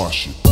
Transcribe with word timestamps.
my 0.00 0.10
shit. 0.10 0.50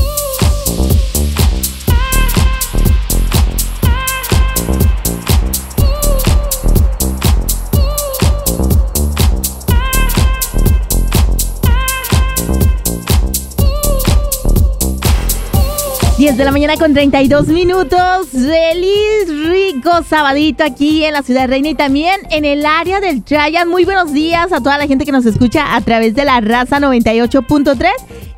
10 16.18 16.36
de 16.36 16.44
la 16.44 16.50
mañana 16.50 16.76
con 16.76 16.94
32 16.94 17.46
minutos. 17.46 18.26
Feliz, 18.32 19.28
rico 19.48 20.02
sabadito 20.02 20.64
aquí 20.64 21.04
en 21.04 21.12
la 21.12 21.22
ciudad 21.22 21.46
reina 21.46 21.68
y 21.68 21.74
también 21.76 22.20
en 22.30 22.44
el 22.44 22.66
área 22.66 23.00
del 23.00 23.22
Giant. 23.24 23.70
Muy 23.70 23.84
buenos 23.84 24.12
días 24.12 24.52
a 24.52 24.60
toda 24.60 24.78
la 24.78 24.88
gente 24.88 25.04
que 25.04 25.12
nos 25.12 25.24
escucha 25.26 25.76
a 25.76 25.80
través 25.80 26.16
de 26.16 26.24
la 26.24 26.40
raza 26.40 26.80
98.3 26.80 27.88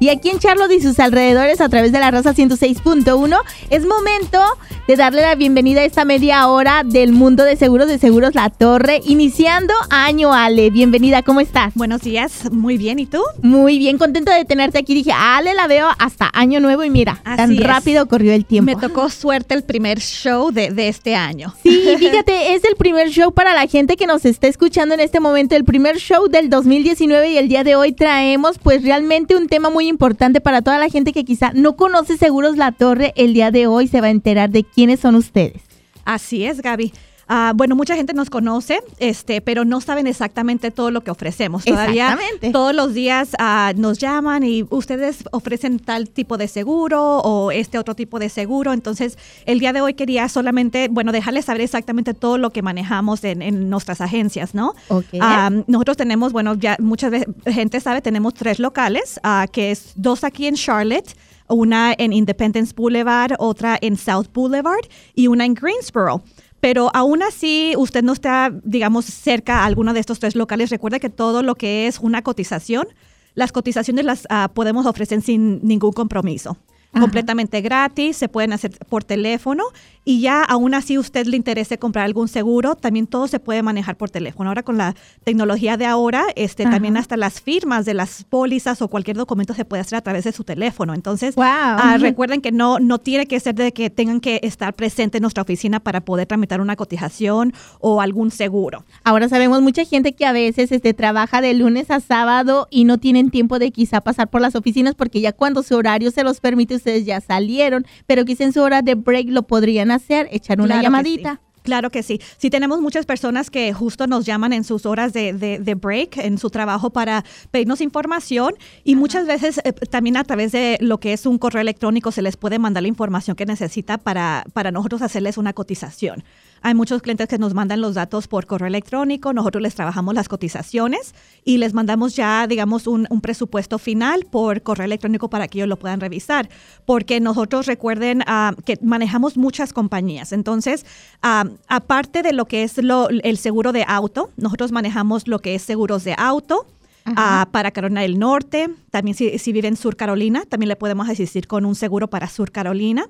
y 0.01 0.09
aquí 0.09 0.31
en 0.31 0.39
Charlotte 0.39 0.73
y 0.73 0.81
sus 0.81 0.99
alrededores 0.99 1.61
a 1.61 1.69
través 1.69 1.93
de 1.93 2.01
la 2.01 2.11
raza 2.11 2.35
106.1. 2.35 3.39
Es 3.69 3.85
momento 3.85 4.41
de 4.89 4.97
darle 4.97 5.21
la 5.21 5.35
bienvenida 5.35 5.83
a 5.83 5.85
esta 5.85 6.07
media 6.07 6.49
hora 6.49 6.83
del 6.85 7.13
mundo 7.13 7.45
de 7.45 7.55
seguros 7.55 7.87
de 7.87 7.99
Seguros 7.99 8.35
La 8.35 8.49
Torre, 8.49 9.03
iniciando 9.05 9.75
año, 9.91 10.33
Ale. 10.33 10.71
Bienvenida, 10.71 11.23
¿cómo 11.23 11.41
estás? 11.41 11.75
Buenos 11.75 12.01
días, 12.01 12.51
muy 12.51 12.79
bien, 12.79 12.99
¿y 12.99 13.05
tú? 13.05 13.21
Muy 13.43 13.79
bien, 13.79 13.99
contenta 13.99 14.35
de 14.35 14.47
tenerte 14.47 14.79
aquí. 14.79 14.95
Dije, 14.95 15.13
Ale, 15.13 15.53
la 15.53 15.67
veo 15.67 15.89
hasta 15.99 16.31
año 16.33 16.61
nuevo 16.61 16.83
y 16.83 16.89
mira, 16.89 17.21
tan 17.23 17.59
rápido 17.59 18.09
corrió 18.09 18.33
el 18.33 18.47
tiempo. 18.47 18.73
Me 18.73 18.81
tocó 18.81 19.11
suerte 19.11 19.55
el 19.55 19.65
primer 19.65 20.01
show 20.01 20.51
de, 20.51 20.71
de, 20.71 20.89
este 20.89 21.15
año. 21.15 21.55
Sí, 21.63 21.85
fíjate, 21.99 22.55
es 22.55 22.65
el 22.65 22.77
primer 22.77 23.11
show 23.11 23.33
para 23.33 23.53
la 23.53 23.67
gente 23.67 23.99
que 23.99 24.07
nos 24.07 24.25
está 24.25 24.47
escuchando 24.47 24.95
en 24.95 25.01
este 25.01 25.21
momento, 25.21 25.57
el 25.57 25.65
primer 25.65 25.99
show 25.99 26.27
del 26.27 26.49
2019 26.49 27.33
y 27.33 27.37
el 27.37 27.49
día 27.49 27.65
de 27.65 27.77
hoy 27.77 27.93
traemos 27.93 28.59
pues 28.59 28.83
realmente 28.83 29.37
un 29.37 29.47
tema 29.47 29.69
muy 29.69 29.90
importante 29.91 30.41
para 30.41 30.63
toda 30.63 30.79
la 30.79 30.89
gente 30.89 31.13
que 31.13 31.25
quizá 31.25 31.53
no 31.53 31.77
conoce 31.77 32.17
Seguros 32.17 32.57
La 32.57 32.73
Torre, 32.73 33.13
el 33.17 33.35
día 33.35 33.51
de 33.51 33.67
hoy 33.67 33.89
se 33.89 34.01
va 34.01 34.07
a 34.07 34.11
enterar 34.11 34.51
de 34.51 34.65
quiénes 34.65 35.01
son 35.01 35.15
ustedes. 35.15 35.63
Así 36.05 36.47
es, 36.47 36.63
Gaby. 36.63 36.93
Uh, 37.31 37.55
bueno, 37.55 37.77
mucha 37.77 37.95
gente 37.95 38.13
nos 38.13 38.29
conoce, 38.29 38.81
este, 38.99 39.41
pero 39.41 39.65
no 39.65 39.81
saben 39.81 40.09
exactamente 40.09 40.73
todo 40.73 40.91
lo 40.91 41.03
que 41.03 41.13
ofrecemos. 41.13 41.65
Todavía 41.65 42.19
todos 42.51 42.75
los 42.75 42.93
días 42.93 43.37
uh, 43.39 43.79
nos 43.81 43.99
llaman 43.99 44.43
y 44.43 44.67
ustedes 44.69 45.23
ofrecen 45.31 45.79
tal 45.79 46.09
tipo 46.09 46.37
de 46.37 46.49
seguro 46.49 47.19
o 47.19 47.53
este 47.53 47.79
otro 47.79 47.95
tipo 47.95 48.19
de 48.19 48.31
seguro. 48.31 48.73
Entonces, 48.73 49.17
el 49.47 49.61
día 49.61 49.73
de 49.73 49.81
hoy 49.81 49.95
quería 49.95 50.29
solamente, 50.29 50.89
bueno, 50.91 51.13
dejarles 51.13 51.45
saber 51.45 51.61
exactamente 51.61 52.15
todo 52.15 52.37
lo 52.37 52.51
que 52.51 52.63
manejamos 52.63 53.23
en, 53.23 53.43
en 53.43 53.71
nuestras 53.71 54.01
agencias, 54.01 54.53
¿no? 54.53 54.75
Okay. 54.89 55.21
Uh, 55.21 55.63
nosotros 55.69 55.97
tenemos, 55.97 56.33
bueno, 56.33 56.55
ya 56.55 56.77
mucha 56.81 57.11
gente 57.47 57.79
sabe, 57.79 58.03
tenemos 58.03 58.35
tres 58.35 58.59
locales, 58.59 59.21
que 59.53 59.71
es 59.71 59.93
dos 59.95 60.25
aquí 60.25 60.49
en 60.49 60.57
Charlotte 60.57 61.15
una 61.51 61.95
en 61.99 62.13
Independence 62.13 62.73
Boulevard, 62.77 63.33
otra 63.39 63.77
en 63.81 63.97
South 63.97 64.27
Boulevard 64.33 64.87
y 65.15 65.27
una 65.27 65.45
en 65.45 65.55
Greensboro. 65.55 66.23
Pero 66.61 66.91
aún 66.95 67.23
así, 67.23 67.75
usted 67.77 68.03
no 68.03 68.13
está, 68.13 68.53
digamos, 68.65 69.07
cerca 69.07 69.61
a 69.61 69.65
alguno 69.65 69.95
de 69.95 70.01
estos 70.01 70.21
tres 70.21 70.37
locales. 70.37 70.71
Recuerde 70.71 71.01
que 71.01 71.09
todo 71.09 71.43
lo 71.43 71.55
que 71.55 71.87
es 71.87 71.99
una 72.01 72.23
cotización, 72.23 72.87
las 73.35 73.53
cotizaciones 73.53 74.05
las 74.05 74.25
uh, 74.25 74.53
podemos 74.53 74.87
ofrecer 74.87 75.23
sin 75.23 75.67
ningún 75.67 75.93
compromiso. 75.93 76.59
Ajá. 76.93 77.03
completamente 77.03 77.61
gratis, 77.61 78.17
se 78.17 78.29
pueden 78.29 78.53
hacer 78.53 78.73
por 78.89 79.05
teléfono 79.05 79.63
y 80.11 80.21
ya 80.21 80.43
aún 80.43 80.75
así 80.75 80.99
usted 80.99 81.25
le 81.27 81.37
interese 81.37 81.79
comprar 81.79 82.05
algún 82.05 82.27
seguro, 82.27 82.75
también 82.75 83.07
todo 83.07 83.29
se 83.29 83.39
puede 83.39 83.63
manejar 83.63 83.97
por 83.97 84.11
teléfono. 84.11 84.51
Ahora 84.51 84.65
con 84.65 84.77
la 84.77 84.97
tecnología 85.23 85.77
de 85.77 85.87
ahora, 85.87 86.25
este 86.35 86.65
también 86.65 86.97
hasta 86.97 87.17
las 87.17 87.41
firmas 87.41 87.85
de 87.85 87.95
las 87.95 88.25
pólizas 88.25 88.83
o 88.83 88.89
cualquier 88.89 89.17
documento 89.17 89.55
se 89.55 89.65
puede 89.65 89.83
hacer 89.83 89.99
a 89.99 90.01
través 90.01 90.25
de 90.25 90.33
su 90.33 90.43
teléfono. 90.43 90.95
Entonces, 90.95 91.37
wow. 91.37 91.45
uh, 91.45 91.99
recuerden 91.99 92.41
que 92.41 92.51
no 92.51 92.81
no 92.81 92.99
tiene 92.99 93.27
que 93.27 93.39
ser 93.39 93.55
de 93.55 93.71
que 93.73 93.89
tengan 93.89 94.19
que 94.19 94.41
estar 94.43 94.75
presente 94.75 95.19
en 95.19 95.23
nuestra 95.23 95.45
oficina 95.45 95.79
para 95.79 96.01
poder 96.01 96.27
tramitar 96.27 96.61
una 96.61 96.75
cotización 96.75 97.53
o 97.79 98.01
algún 98.01 98.33
seguro. 98.33 98.85
Ahora 99.05 99.29
sabemos 99.29 99.63
mucha 99.63 99.85
gente 99.85 100.13
que 100.15 100.27
a 100.27 100.33
veces 100.33 100.73
este 100.73 100.93
trabaja 100.93 101.41
de 101.41 101.55
lunes 101.55 101.89
a 101.93 102.01
sábado 102.01 102.67
y 102.69 102.83
no 102.83 102.99
tienen 102.99 103.31
tiempo 103.31 103.61
de 103.61 103.71
quizá 103.71 104.01
pasar 104.01 104.29
por 104.29 104.41
las 104.41 104.57
oficinas 104.57 104.97
porque 104.97 105.21
ya 105.21 105.33
cuando 105.33 105.63
su 105.63 105.77
horario 105.77 106.11
se 106.11 106.25
los 106.25 106.41
permite 106.41 106.75
ustedes 106.75 107.07
ya 107.07 107.21
salieron, 107.21 107.87
pero 108.09 108.25
quizá 108.25 108.43
en 108.43 108.53
su 108.53 108.61
hora 108.61 108.83
de 108.83 108.97
break 108.97 109.29
lo 109.29 109.45
podrían 109.45 109.93
hacer, 109.93 110.00
echar 110.09 110.59
una 110.61 110.75
claro 110.75 110.83
llamadita. 110.83 111.41
Claro 111.63 111.91
que 111.91 112.03
sí. 112.03 112.21
Sí 112.39 112.49
tenemos 112.49 112.81
muchas 112.81 113.05
personas 113.05 113.51
que 113.51 113.73
justo 113.73 114.07
nos 114.07 114.25
llaman 114.25 114.53
en 114.53 114.65
sus 114.65 114.87
horas 114.87 115.13
de, 115.13 115.33
de, 115.33 115.59
de 115.59 115.75
break, 115.75 116.17
en 116.17 116.39
su 116.39 116.49
trabajo 116.51 116.91
para 116.91 117.25
pedirnos 117.51 117.81
información 117.81 118.55
y 118.83 118.93
Ajá. 118.93 119.01
muchas 119.01 119.27
veces 119.27 119.61
eh, 119.65 119.73
también 119.73 120.17
a 120.17 120.25
través 120.25 120.53
de 120.53 120.79
lo 120.81 120.99
que 120.99 121.13
es 121.13 121.27
un 121.27 121.39
correo 121.39 121.61
electrónico 121.61 122.13
se 122.13 122.23
les 122.23 122.37
puede 122.37 122.59
mandar 122.59 122.83
la 122.83 122.89
información 122.89 123.37
que 123.37 123.45
necesita 123.45 123.99
para, 123.99 124.45
para 124.55 124.71
nosotros 124.71 125.03
hacerles 125.03 125.37
una 125.37 125.53
cotización. 125.53 126.25
Hay 126.63 126.75
muchos 126.75 127.01
clientes 127.01 127.27
que 127.29 127.39
nos 127.39 127.55
mandan 127.55 127.81
los 127.81 127.95
datos 127.95 128.29
por 128.29 128.47
correo 128.47 128.69
electrónico, 128.69 129.33
nosotros 129.33 129.63
les 129.63 129.75
trabajamos 129.75 130.15
las 130.15 130.29
cotizaciones 130.29 131.15
y 131.45 131.57
les 131.59 131.73
mandamos 131.73 132.17
ya, 132.17 132.47
digamos, 132.47 132.87
un, 132.87 133.07
un, 133.09 133.21
presupuesto 133.21 133.79
final 133.79 134.27
por 134.31 134.63
correo 134.63 134.85
electrónico 134.85 135.31
para 135.31 135.49
que 135.49 135.59
ellos 135.59 135.69
lo 135.69 135.79
puedan 135.79 136.01
revisar. 136.01 136.49
Porque 136.85 137.21
nosotros 137.21 137.67
recuerden 137.67 138.23
uh, 138.23 138.61
que 138.63 138.79
manejamos 138.83 139.37
muchas 139.37 139.73
compañías. 139.73 140.33
Entonces, 140.33 140.85
uh, 141.25 141.49
aparte 141.69 142.23
de 142.23 142.33
lo 142.33 142.45
que 142.45 142.63
es 142.63 142.77
lo, 142.79 143.09
el 143.09 143.39
seguro 143.39 143.73
de 143.73 143.85
auto, 143.89 144.31
nosotros 144.37 144.71
manejamos 144.71 145.29
lo 145.29 145.39
que 145.39 145.55
es 145.55 145.63
seguros 145.63 146.05
de 146.05 146.15
auto. 146.17 146.67
Uh, 147.07 147.51
para 147.51 147.71
Carolina 147.71 148.03
del 148.03 148.19
Norte, 148.19 148.69
también 148.91 149.17
si, 149.17 149.39
si 149.39 149.53
vive 149.53 149.67
en 149.67 149.77
Sur 149.77 149.97
Carolina, 149.97 150.45
también 150.47 150.69
le 150.69 150.77
podemos 150.77 151.09
asistir 151.09 151.49
con 151.49 151.65
un 151.65 151.75
seguro 151.75 152.09
para 152.09 152.29
Sur 152.29 152.53
Carolina. 152.53 153.09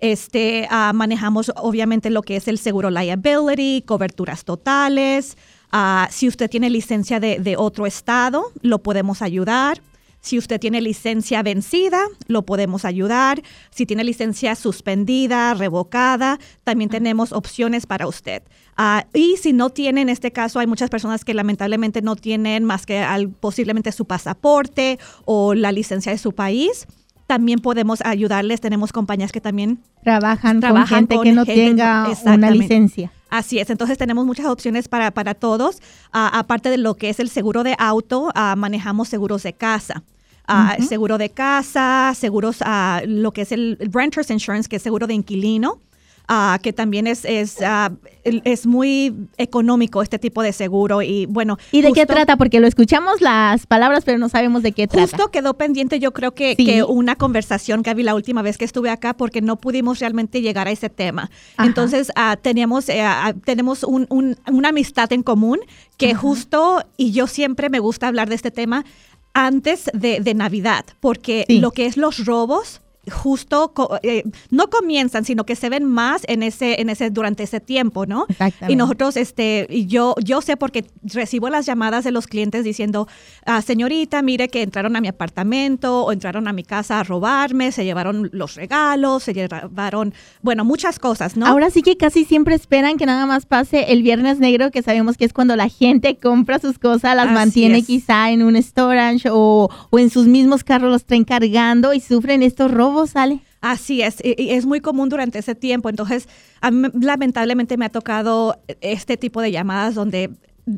Este, 0.00 0.68
uh, 0.70 0.94
manejamos 0.94 1.50
obviamente 1.56 2.10
lo 2.10 2.22
que 2.22 2.36
es 2.36 2.48
el 2.48 2.58
seguro 2.58 2.90
liability, 2.90 3.82
coberturas 3.82 4.44
totales. 4.44 5.36
Uh, 5.72 6.06
si 6.10 6.28
usted 6.28 6.50
tiene 6.50 6.70
licencia 6.70 7.20
de, 7.20 7.38
de, 7.38 7.56
otro 7.56 7.86
estado, 7.86 8.52
lo 8.62 8.82
podemos 8.82 9.22
ayudar. 9.22 9.80
Si 10.20 10.38
usted 10.38 10.58
tiene 10.58 10.80
licencia 10.80 11.42
vencida, 11.42 12.02
lo 12.26 12.42
podemos 12.42 12.84
ayudar. 12.84 13.42
Si 13.70 13.86
tiene 13.86 14.02
licencia 14.02 14.56
suspendida, 14.56 15.54
revocada, 15.54 16.40
también 16.64 16.90
tenemos 16.90 17.32
opciones 17.32 17.86
para 17.86 18.08
usted. 18.08 18.42
Uh, 18.76 19.06
y 19.16 19.36
si 19.36 19.52
no 19.52 19.70
tiene, 19.70 20.00
en 20.02 20.08
este 20.08 20.32
caso, 20.32 20.58
hay 20.58 20.66
muchas 20.66 20.90
personas 20.90 21.24
que 21.24 21.32
lamentablemente 21.32 22.02
no 22.02 22.16
tienen 22.16 22.64
más 22.64 22.86
que 22.86 22.98
al, 22.98 23.28
posiblemente 23.30 23.92
su 23.92 24.04
pasaporte 24.04 24.98
o 25.24 25.54
la 25.54 25.72
licencia 25.72 26.12
de 26.12 26.18
su 26.18 26.32
país 26.32 26.86
también 27.26 27.58
podemos 27.58 28.00
ayudarles. 28.04 28.60
Tenemos 28.60 28.92
compañías 28.92 29.32
que 29.32 29.40
también 29.40 29.78
trabajan, 30.02 30.60
trabajan 30.60 30.88
con 30.88 30.98
gente 30.98 31.14
con 31.16 31.24
que 31.24 31.32
no 31.32 31.44
gente, 31.44 31.64
tenga 31.66 32.08
una 32.24 32.50
licencia. 32.50 33.10
Así 33.28 33.58
es, 33.58 33.70
entonces 33.70 33.98
tenemos 33.98 34.24
muchas 34.24 34.46
opciones 34.46 34.88
para, 34.88 35.10
para 35.10 35.34
todos. 35.34 35.76
Uh, 36.14 36.30
aparte 36.32 36.70
de 36.70 36.78
lo 36.78 36.94
que 36.94 37.10
es 37.10 37.18
el 37.18 37.28
seguro 37.28 37.64
de 37.64 37.74
auto, 37.78 38.28
uh, 38.28 38.56
manejamos 38.56 39.08
seguros 39.08 39.42
de 39.42 39.52
casa. 39.52 40.02
Uh, 40.48 40.52
-huh. 40.52 40.82
Seguro 40.86 41.18
de 41.18 41.30
casa, 41.30 42.12
seguros, 42.14 42.60
lo 43.04 43.32
que 43.32 43.42
es 43.42 43.50
el 43.50 43.76
Renters 43.92 44.30
Insurance, 44.30 44.68
que 44.68 44.76
es 44.76 44.82
seguro 44.82 45.08
de 45.08 45.14
inquilino. 45.14 45.80
Uh, 46.28 46.58
que 46.60 46.72
también 46.72 47.06
es, 47.06 47.24
es, 47.24 47.58
uh, 47.60 47.94
es 48.24 48.66
muy 48.66 49.14
económico 49.36 50.02
este 50.02 50.18
tipo 50.18 50.42
de 50.42 50.52
seguro. 50.52 51.00
Y 51.00 51.26
bueno. 51.26 51.56
¿Y 51.70 51.82
de 51.82 51.90
justo, 51.90 52.00
qué 52.00 52.06
trata? 52.06 52.36
Porque 52.36 52.58
lo 52.58 52.66
escuchamos 52.66 53.20
las 53.20 53.64
palabras, 53.68 54.02
pero 54.04 54.18
no 54.18 54.28
sabemos 54.28 54.64
de 54.64 54.72
qué 54.72 54.88
trata. 54.88 55.06
Justo 55.06 55.30
quedó 55.30 55.54
pendiente, 55.54 56.00
yo 56.00 56.12
creo 56.12 56.34
que, 56.34 56.56
sí. 56.56 56.64
que 56.64 56.82
una 56.82 57.14
conversación, 57.14 57.82
Gaby, 57.82 58.02
la 58.02 58.16
última 58.16 58.42
vez 58.42 58.58
que 58.58 58.64
estuve 58.64 58.90
acá, 58.90 59.14
porque 59.14 59.40
no 59.40 59.54
pudimos 59.54 60.00
realmente 60.00 60.42
llegar 60.42 60.66
a 60.66 60.72
ese 60.72 60.90
tema. 60.90 61.30
Ajá. 61.56 61.68
Entonces, 61.68 62.10
uh, 62.16 62.36
teníamos, 62.42 62.86
tenemos 63.44 63.84
un, 63.84 64.08
un, 64.10 64.36
una 64.50 64.70
amistad 64.70 65.12
en 65.12 65.22
común 65.22 65.60
que 65.96 66.10
Ajá. 66.10 66.18
justo, 66.18 66.82
y 66.96 67.12
yo 67.12 67.28
siempre 67.28 67.70
me 67.70 67.78
gusta 67.78 68.08
hablar 68.08 68.28
de 68.28 68.34
este 68.34 68.50
tema 68.50 68.84
antes 69.32 69.90
de, 69.94 70.18
de 70.18 70.34
Navidad, 70.34 70.86
porque 70.98 71.44
sí. 71.46 71.60
lo 71.60 71.70
que 71.70 71.86
es 71.86 71.96
los 71.96 72.24
robos 72.24 72.80
justo 73.10 73.72
eh, 74.02 74.24
no 74.50 74.68
comienzan, 74.68 75.24
sino 75.24 75.44
que 75.44 75.54
se 75.56 75.68
ven 75.68 75.84
más 75.84 76.22
en 76.26 76.42
ese, 76.42 76.80
en 76.80 76.90
ese, 76.90 77.10
durante 77.10 77.44
ese 77.44 77.60
tiempo, 77.60 78.06
¿no? 78.06 78.26
Y 78.68 78.76
nosotros, 78.76 79.16
este, 79.16 79.66
y 79.70 79.86
yo, 79.86 80.14
yo 80.22 80.40
sé 80.42 80.56
porque 80.56 80.84
recibo 81.02 81.48
las 81.48 81.66
llamadas 81.66 82.04
de 82.04 82.10
los 82.10 82.26
clientes 82.26 82.64
diciendo, 82.64 83.06
ah, 83.44 83.62
señorita, 83.62 84.22
mire 84.22 84.48
que 84.48 84.62
entraron 84.62 84.96
a 84.96 85.00
mi 85.00 85.08
apartamento 85.08 86.04
o 86.04 86.12
entraron 86.12 86.48
a 86.48 86.52
mi 86.52 86.64
casa 86.64 87.00
a 87.00 87.04
robarme, 87.04 87.70
se 87.72 87.84
llevaron 87.84 88.28
los 88.32 88.54
regalos, 88.54 89.22
se 89.22 89.34
llevaron, 89.34 90.12
bueno, 90.42 90.64
muchas 90.64 90.98
cosas, 90.98 91.36
¿no? 91.36 91.46
Ahora 91.46 91.70
sí 91.70 91.82
que 91.82 91.96
casi 91.96 92.24
siempre 92.24 92.54
esperan 92.54 92.96
que 92.96 93.06
nada 93.06 93.26
más 93.26 93.46
pase 93.46 93.92
el 93.92 94.02
viernes 94.02 94.38
negro, 94.40 94.70
que 94.70 94.82
sabemos 94.82 95.16
que 95.16 95.24
es 95.24 95.32
cuando 95.32 95.54
la 95.54 95.68
gente 95.68 96.16
compra 96.16 96.58
sus 96.58 96.78
cosas, 96.78 97.14
las 97.14 97.26
Así 97.26 97.34
mantiene 97.34 97.78
es. 97.78 97.86
quizá 97.86 98.30
en 98.30 98.42
un 98.42 98.60
storage 98.60 99.28
o, 99.30 99.68
o 99.90 99.98
en 99.98 100.10
sus 100.10 100.26
mismos 100.26 100.64
carros 100.64 100.90
los 100.90 101.04
traen 101.04 101.24
cargando 101.24 101.94
y 101.94 102.00
sufren 102.00 102.42
estos 102.42 102.70
robos 102.70 102.95
sale. 103.04 103.40
Así 103.60 104.00
es, 104.00 104.16
y 104.24 104.50
es 104.50 104.64
muy 104.64 104.80
común 104.80 105.08
durante 105.08 105.40
ese 105.40 105.54
tiempo. 105.54 105.88
Entonces, 105.90 106.28
a 106.60 106.70
mí, 106.70 106.88
lamentablemente 106.98 107.76
me 107.76 107.84
ha 107.84 107.90
tocado 107.90 108.62
este 108.80 109.16
tipo 109.16 109.42
de 109.42 109.50
llamadas 109.50 109.94
donde 109.94 110.30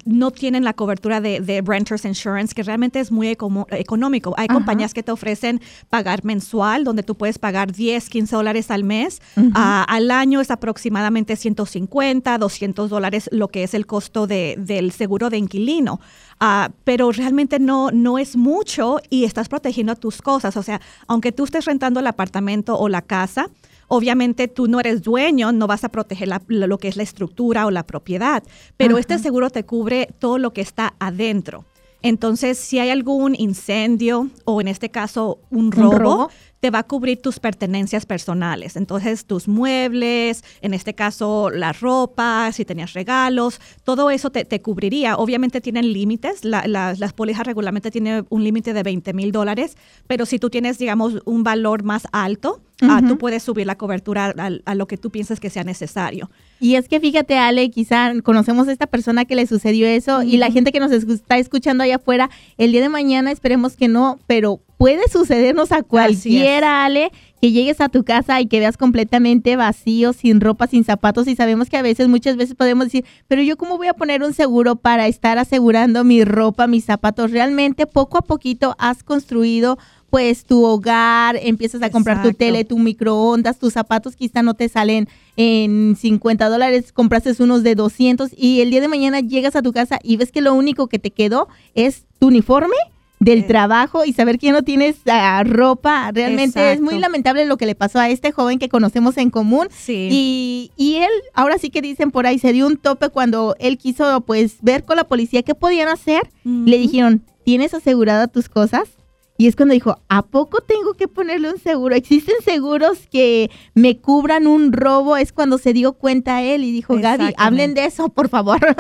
no 0.04 0.30
tienen 0.30 0.64
la 0.64 0.74
cobertura 0.74 1.20
de, 1.20 1.40
de, 1.40 1.62
Renters 1.64 2.04
Insurance, 2.04 2.54
que 2.54 2.62
realmente 2.62 3.00
es 3.00 3.10
muy 3.10 3.28
económico. 3.28 4.34
Hay 4.36 4.46
compañías 4.48 4.92
que 4.92 5.02
te 5.02 5.12
ofrecen 5.12 5.62
pagar 5.88 6.24
mensual, 6.24 6.84
donde 6.84 7.02
tú 7.02 7.14
puedes 7.14 7.38
pagar 7.38 7.72
10, 7.72 8.10
15 8.10 8.36
dólares 8.36 8.70
al 8.70 8.84
mes. 8.84 9.22
Ah, 9.54 9.86
al 9.88 10.10
año 10.10 10.40
es 10.40 10.50
aproximadamente 10.50 11.36
150, 11.36 12.36
200 12.36 12.90
dólares 12.90 13.30
lo 13.32 13.48
que 13.48 13.62
es 13.62 13.72
el 13.72 13.86
costo 13.86 14.26
de, 14.26 14.56
del 14.58 14.92
seguro 14.92 15.30
de 15.30 15.38
inquilino. 15.38 16.00
Uh, 16.40 16.70
pero 16.84 17.10
realmente 17.10 17.58
no, 17.58 17.90
no 17.90 18.18
es 18.18 18.36
mucho 18.36 19.00
y 19.10 19.24
estás 19.24 19.48
protegiendo 19.48 19.96
tus 19.96 20.22
cosas. 20.22 20.56
O 20.56 20.62
sea, 20.62 20.80
aunque 21.06 21.32
tú 21.32 21.44
estés 21.44 21.64
rentando 21.64 21.98
el 21.98 22.06
apartamento 22.06 22.78
o 22.78 22.88
la 22.88 23.02
casa, 23.02 23.50
Obviamente 23.88 24.48
tú 24.48 24.68
no 24.68 24.80
eres 24.80 25.02
dueño, 25.02 25.52
no 25.52 25.66
vas 25.66 25.84
a 25.84 25.88
proteger 25.88 26.28
lo 26.46 26.78
que 26.78 26.88
es 26.88 26.96
la 26.96 27.02
estructura 27.02 27.66
o 27.66 27.70
la 27.70 27.86
propiedad, 27.86 28.42
pero 28.76 28.98
este 28.98 29.18
seguro 29.18 29.50
te 29.50 29.64
cubre 29.64 30.08
todo 30.18 30.38
lo 30.38 30.52
que 30.52 30.60
está 30.60 30.94
adentro. 30.98 31.64
Entonces, 32.00 32.58
si 32.58 32.78
hay 32.78 32.90
algún 32.90 33.34
incendio 33.34 34.30
o 34.44 34.60
en 34.60 34.68
este 34.68 34.88
caso 34.88 35.40
un 35.50 35.72
robo, 35.72 36.30
te 36.60 36.70
va 36.70 36.80
a 36.80 36.82
cubrir 36.84 37.20
tus 37.20 37.40
pertenencias 37.40 38.06
personales. 38.06 38.76
Entonces, 38.76 39.24
tus 39.24 39.48
muebles, 39.48 40.44
en 40.60 40.74
este 40.74 40.94
caso 40.94 41.50
la 41.50 41.72
ropa, 41.72 42.52
si 42.52 42.64
tenías 42.64 42.92
regalos, 42.92 43.60
todo 43.82 44.10
eso 44.10 44.30
te, 44.30 44.62
cubriría. 44.62 45.16
Obviamente 45.16 45.60
tienen 45.60 45.92
límites. 45.92 46.44
las 46.44 47.12
pólizas 47.14 47.46
regularmente 47.46 47.90
tienen 47.90 48.26
un 48.28 48.44
límite 48.44 48.72
de 48.72 48.82
20 48.82 49.12
mil 49.12 49.32
dólares, 49.32 49.76
pero 50.06 50.24
si 50.24 50.38
tú 50.38 50.50
tienes, 50.50 50.78
digamos, 50.78 51.18
un 51.24 51.42
valor 51.42 51.82
más 51.82 52.06
alto, 52.12 52.60
ah, 52.82 53.02
tú 53.06 53.18
puedes 53.18 53.42
subir 53.42 53.66
la 53.66 53.76
cobertura 53.76 54.34
a, 54.64 54.74
lo 54.74 54.86
que 54.86 54.96
tú 54.96 55.10
piensas 55.10 55.40
que 55.40 55.50
sea 55.50 55.64
necesario. 55.64 56.30
Y 56.60 56.74
es 56.74 56.88
que 56.88 57.00
fíjate, 57.00 57.38
Ale, 57.38 57.70
quizá 57.70 58.12
conocemos 58.22 58.68
a 58.68 58.72
esta 58.72 58.86
persona 58.86 59.24
que 59.24 59.36
le 59.36 59.46
sucedió 59.46 59.86
eso 59.86 60.22
y 60.22 60.36
la 60.36 60.50
gente 60.50 60.72
que 60.72 60.80
nos 60.80 60.92
está 60.92 61.38
escuchando 61.38 61.84
allá 61.84 61.96
afuera, 61.96 62.30
el 62.56 62.72
día 62.72 62.80
de 62.80 62.88
mañana 62.88 63.30
esperemos 63.30 63.76
que 63.76 63.88
no, 63.88 64.18
pero 64.26 64.60
puede 64.76 65.08
sucedernos 65.08 65.72
a 65.72 65.82
cualquiera, 65.82 66.84
Ale, 66.84 67.10
que 67.42 67.52
llegues 67.52 67.80
a 67.80 67.88
tu 67.88 68.04
casa 68.04 68.40
y 68.40 68.46
que 68.46 68.60
veas 68.60 68.76
completamente 68.76 69.56
vacío, 69.56 70.12
sin 70.12 70.40
ropa, 70.40 70.66
sin 70.66 70.84
zapatos 70.84 71.26
y 71.26 71.36
sabemos 71.36 71.68
que 71.68 71.76
a 71.76 71.82
veces, 71.82 72.08
muchas 72.08 72.36
veces 72.36 72.54
podemos 72.54 72.86
decir, 72.86 73.04
pero 73.26 73.42
yo 73.42 73.56
cómo 73.56 73.76
voy 73.76 73.88
a 73.88 73.94
poner 73.94 74.22
un 74.22 74.32
seguro 74.32 74.76
para 74.76 75.06
estar 75.08 75.38
asegurando 75.38 76.04
mi 76.04 76.24
ropa, 76.24 76.66
mis 76.66 76.84
zapatos. 76.84 77.32
Realmente 77.32 77.86
poco 77.86 78.18
a 78.18 78.22
poquito 78.22 78.76
has 78.78 79.02
construido 79.02 79.78
pues 80.10 80.44
tu 80.44 80.64
hogar, 80.64 81.38
empiezas 81.42 81.82
a 81.82 81.90
comprar 81.90 82.22
tu 82.22 82.32
tele, 82.32 82.64
tu 82.64 82.78
microondas, 82.78 83.58
tus 83.58 83.74
zapatos 83.74 84.16
quizá 84.16 84.42
no 84.42 84.54
te 84.54 84.68
salen 84.68 85.08
en 85.36 85.96
50 85.96 86.48
dólares, 86.48 86.92
compraste 86.92 87.32
unos 87.42 87.62
de 87.62 87.74
200 87.74 88.30
y 88.36 88.60
el 88.60 88.70
día 88.70 88.80
de 88.80 88.88
mañana 88.88 89.20
llegas 89.20 89.54
a 89.54 89.62
tu 89.62 89.72
casa 89.72 89.98
y 90.02 90.16
ves 90.16 90.32
que 90.32 90.40
lo 90.40 90.54
único 90.54 90.86
que 90.86 90.98
te 90.98 91.10
quedó 91.10 91.48
es 91.74 92.04
tu 92.18 92.28
uniforme 92.28 92.76
del 93.20 93.46
trabajo 93.46 94.04
y 94.04 94.12
saber 94.12 94.38
que 94.38 94.52
no 94.52 94.62
tienes 94.62 94.96
ah, 95.06 95.42
ropa. 95.44 96.10
Realmente 96.12 96.72
es 96.72 96.80
muy 96.80 96.98
lamentable 96.98 97.44
lo 97.46 97.56
que 97.56 97.66
le 97.66 97.74
pasó 97.74 97.98
a 97.98 98.08
este 98.08 98.32
joven 98.32 98.58
que 98.58 98.68
conocemos 98.68 99.16
en 99.16 99.30
común. 99.30 99.68
Y, 99.88 100.70
y 100.76 100.96
él, 100.96 101.10
ahora 101.34 101.58
sí 101.58 101.70
que 101.70 101.82
dicen 101.82 102.10
por 102.10 102.26
ahí, 102.26 102.38
se 102.38 102.52
dio 102.52 102.66
un 102.66 102.76
tope 102.76 103.08
cuando 103.08 103.56
él 103.58 103.76
quiso 103.76 104.20
pues 104.22 104.58
ver 104.62 104.84
con 104.84 104.96
la 104.96 105.04
policía 105.04 105.42
qué 105.42 105.54
podían 105.54 105.88
hacer. 105.88 106.30
Le 106.44 106.78
dijeron, 106.78 107.22
¿tienes 107.44 107.74
asegurada 107.74 108.28
tus 108.28 108.48
cosas? 108.48 108.97
Y 109.40 109.46
es 109.46 109.54
cuando 109.54 109.72
dijo, 109.72 110.00
¿a 110.08 110.26
poco 110.26 110.60
tengo 110.60 110.94
que 110.94 111.06
ponerle 111.06 111.52
un 111.52 111.60
seguro? 111.60 111.94
¿Existen 111.94 112.34
seguros 112.44 113.06
que 113.10 113.52
me 113.72 113.96
cubran 113.96 114.48
un 114.48 114.72
robo? 114.72 115.16
Es 115.16 115.32
cuando 115.32 115.58
se 115.58 115.72
dio 115.72 115.92
cuenta 115.92 116.42
él 116.42 116.64
y 116.64 116.72
dijo, 116.72 116.96
Gaby, 116.96 117.34
hablen 117.36 117.74
de 117.74 117.84
eso, 117.84 118.08
por 118.08 118.28
favor. 118.28 118.58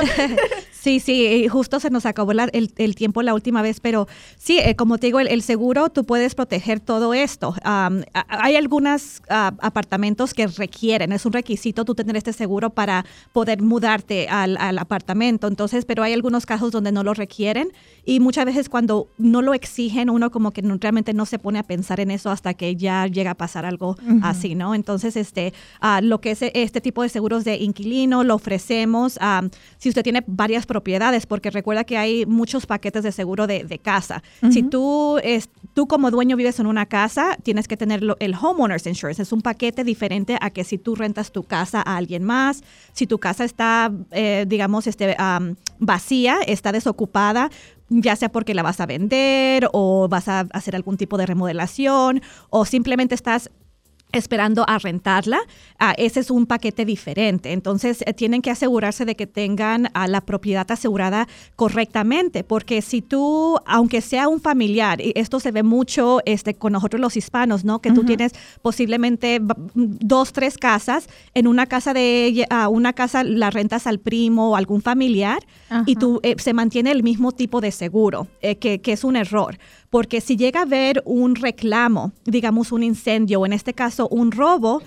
Sí, 0.88 1.00
sí, 1.00 1.48
justo 1.48 1.80
se 1.80 1.90
nos 1.90 2.06
acabó 2.06 2.32
el, 2.32 2.94
tiempo 2.94 3.20
la 3.20 3.34
última 3.34 3.60
vez, 3.60 3.78
pero 3.78 4.08
sí, 4.38 4.58
eh, 4.58 4.74
como 4.74 4.96
te 4.96 5.08
digo, 5.08 5.20
el, 5.20 5.42
seguro, 5.42 5.90
tú 5.90 6.04
puedes 6.04 6.34
proteger 6.34 6.80
todo 6.80 7.12
esto. 7.12 7.54
hay 7.62 8.56
algunos 8.56 9.20
ah, 9.28 9.52
apartamentos 9.60 10.32
que 10.32 10.46
requieren, 10.46 11.12
es 11.12 11.26
un 11.26 11.34
requisito 11.34 11.84
tú 11.84 11.94
tener 11.94 12.16
este 12.16 12.32
seguro 12.32 12.70
para 12.70 13.04
poder 13.34 13.60
mudarte 13.60 14.30
al, 14.30 14.56
apartamento, 14.78 15.46
entonces, 15.46 15.84
pero 15.84 16.02
hay 16.02 16.14
algunos 16.14 16.46
casos 16.46 16.72
donde 16.72 16.90
no 16.90 17.04
lo 17.04 17.12
requieren 17.12 17.68
y 18.06 18.20
muchas 18.20 18.46
veces 18.46 18.70
cuando 18.70 19.08
no 19.18 19.42
lo 19.42 19.52
exigen, 19.52 20.08
uno 20.08 20.30
como 20.30 20.52
que 20.52 20.62
realmente 20.62 21.12
no 21.12 21.26
se 21.26 21.38
pone 21.38 21.58
a 21.58 21.64
pensar 21.64 22.00
en 22.00 22.10
eso 22.10 22.30
hasta 22.30 22.54
que 22.54 22.76
ya 22.76 23.06
llega 23.08 23.32
a 23.32 23.34
pasar 23.34 23.66
algo 23.66 23.98
así, 24.22 24.54
¿no? 24.54 24.74
Entonces, 24.74 25.18
este, 25.18 25.52
uh, 25.82 26.02
lo 26.02 26.22
que 26.22 26.30
es 26.30 26.40
este 26.40 26.80
tipo 26.80 27.02
de 27.02 27.10
seguros 27.10 27.44
de 27.44 27.56
inquilino, 27.56 28.24
lo 28.24 28.36
ofrecemos. 28.36 29.18
si 29.76 29.90
usted 29.90 30.02
tiene 30.02 30.24
varias 30.26 30.64
propiedades, 30.64 30.77
porque 31.26 31.50
recuerda 31.50 31.84
que 31.84 31.96
hay 31.96 32.26
muchos 32.26 32.66
paquetes 32.66 33.02
de 33.02 33.12
seguro 33.12 33.46
de, 33.46 33.80
casa. 33.82 34.22
Si 34.50 34.62
tú, 34.62 35.18
es, 35.22 35.48
tú 35.74 35.86
como 35.86 36.10
dueño 36.10 36.36
vives 36.36 36.58
en 36.58 36.66
una 36.66 36.86
casa, 36.86 37.36
tienes 37.42 37.68
que 37.68 37.76
tener 37.76 38.02
el 38.18 38.34
homeowner's 38.34 38.86
insurance. 38.86 39.22
Es 39.22 39.32
un 39.32 39.42
paquete 39.42 39.84
diferente 39.84 40.36
a 40.40 40.50
que 40.50 40.64
si 40.64 40.78
tú 40.78 40.94
rentas 40.94 41.32
tu 41.32 41.44
casa 41.44 41.82
a 41.84 41.96
alguien 41.96 42.24
más, 42.24 42.62
si 42.92 43.06
tu 43.06 43.18
casa 43.18 43.44
está, 43.44 43.92
eh, 44.10 44.44
digamos, 44.48 44.86
este, 44.86 45.16
vacía, 45.78 46.38
está 46.46 46.72
desocupada, 46.72 47.50
ya 47.88 48.16
sea 48.16 48.30
porque 48.30 48.54
la 48.54 48.62
vas 48.62 48.80
a 48.80 48.86
vender 48.86 49.68
o 49.72 50.08
vas 50.08 50.28
a 50.28 50.40
hacer 50.52 50.76
algún 50.76 50.96
tipo 50.96 51.16
de 51.16 51.26
remodelación 51.26 52.22
o 52.50 52.64
simplemente 52.64 53.14
estás 53.14 53.50
esperando 54.12 54.64
a 54.68 54.78
rentarla, 54.78 55.38
ah, 55.78 55.94
ese 55.98 56.20
es 56.20 56.30
un 56.30 56.46
paquete 56.46 56.84
diferente. 56.84 57.52
Entonces, 57.52 58.02
eh, 58.06 58.14
tienen 58.14 58.40
que 58.40 58.50
asegurarse 58.50 59.04
de 59.04 59.14
que 59.14 59.26
tengan 59.26 59.90
a 59.92 60.08
la 60.08 60.22
propiedad 60.22 60.70
asegurada 60.70 61.28
correctamente, 61.56 62.42
porque 62.42 62.80
si 62.80 63.02
tú, 63.02 63.58
aunque 63.66 64.00
sea 64.00 64.28
un 64.28 64.40
familiar, 64.40 65.00
y 65.00 65.12
esto 65.14 65.40
se 65.40 65.52
ve 65.52 65.62
mucho 65.62 66.20
este, 66.24 66.54
con 66.54 66.72
nosotros 66.72 67.00
los 67.00 67.16
hispanos, 67.16 67.64
¿no? 67.64 67.80
Que 67.80 67.92
tú 67.92 68.04
tienes 68.04 68.32
posiblemente 68.62 69.40
dos, 69.74 70.32
tres 70.32 70.56
casas, 70.56 71.08
en 71.34 71.46
una 71.46 71.66
casa 71.66 71.92
de 71.92 72.46
uh, 72.50 72.68
una 72.70 72.92
casa 72.92 73.24
la 73.24 73.50
rentas 73.50 73.86
al 73.86 73.98
primo 73.98 74.50
o 74.50 74.56
algún 74.56 74.82
familiar 74.82 75.46
y 75.86 75.96
tú 75.96 76.20
eh, 76.22 76.34
se 76.38 76.54
mantiene 76.54 76.90
el 76.90 77.02
mismo 77.02 77.32
tipo 77.32 77.60
de 77.60 77.72
seguro, 77.72 78.28
eh, 78.40 78.56
que, 78.56 78.80
que 78.80 78.92
es 78.92 79.04
un 79.04 79.16
error 79.16 79.58
porque 79.90 80.20
si 80.20 80.36
llega 80.36 80.60
a 80.60 80.62
haber 80.64 81.02
un 81.04 81.34
reclamo, 81.34 82.12
digamos 82.24 82.72
un 82.72 82.82
incendio 82.82 83.40
o 83.40 83.46
en 83.46 83.52
este 83.52 83.74
caso 83.74 84.08
un 84.08 84.32
robo, 84.32 84.82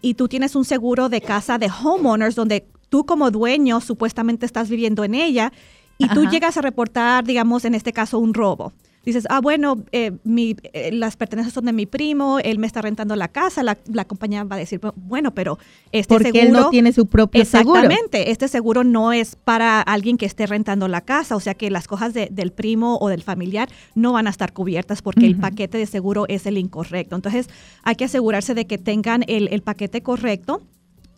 y 0.00 0.14
tú 0.14 0.28
tienes 0.28 0.56
un 0.56 0.64
seguro 0.64 1.08
de 1.08 1.20
casa 1.20 1.58
de 1.58 1.70
homeowners 1.70 2.34
donde 2.34 2.66
tú 2.88 3.04
como 3.06 3.30
dueño 3.30 3.80
supuestamente 3.80 4.46
estás 4.46 4.68
viviendo 4.68 5.04
en 5.04 5.14
ella 5.14 5.52
y 5.98 6.08
tú 6.08 6.24
llegas 6.24 6.56
a 6.56 6.62
reportar, 6.62 7.24
digamos, 7.24 7.64
en 7.64 7.74
este 7.74 7.92
caso 7.92 8.18
un 8.18 8.34
robo 8.34 8.72
dices, 9.04 9.26
ah, 9.30 9.40
bueno, 9.40 9.84
eh, 9.92 10.12
mi, 10.24 10.56
eh, 10.72 10.90
las 10.92 11.16
pertenencias 11.16 11.54
son 11.54 11.64
de 11.64 11.72
mi 11.72 11.86
primo, 11.86 12.38
él 12.38 12.58
me 12.58 12.66
está 12.66 12.82
rentando 12.82 13.16
la 13.16 13.28
casa, 13.28 13.62
la, 13.62 14.04
compañía 14.04 14.44
va 14.44 14.56
a 14.56 14.58
decir, 14.58 14.80
bueno, 14.96 15.34
pero 15.34 15.58
este 15.90 16.14
Porque 16.14 16.32
seguro... 16.32 16.46
él 16.46 16.52
no 16.52 16.70
tiene 16.70 16.92
su 16.92 17.06
propio 17.06 17.44
seguro. 17.44 17.80
Exactamente, 17.80 18.30
este 18.30 18.48
seguro 18.48 18.84
no 18.84 19.12
es 19.12 19.36
para 19.36 19.80
alguien 19.80 20.16
que 20.16 20.26
esté 20.26 20.46
rentando 20.46 20.88
la 20.88 21.00
casa, 21.00 21.36
o 21.36 21.40
sea 21.40 21.54
que 21.54 21.70
las 21.70 21.88
cosas 21.88 22.12
del 22.14 22.52
primo 22.52 22.98
o 23.00 23.08
del 23.08 23.22
familiar 23.22 23.68
no 23.94 24.12
van 24.12 24.26
a 24.26 24.30
estar 24.30 24.52
cubiertas 24.52 25.02
porque 25.02 25.26
el 25.26 25.36
paquete 25.36 25.78
de 25.78 25.86
seguro 25.86 26.26
es 26.28 26.46
el 26.46 26.58
incorrecto. 26.58 27.16
Entonces, 27.16 27.48
hay 27.82 27.96
que 27.96 28.04
asegurarse 28.04 28.54
de 28.54 28.66
que 28.66 28.78
tengan 28.78 29.24
el, 29.26 29.48
el 29.48 29.62
paquete 29.62 30.02
correcto. 30.02 30.62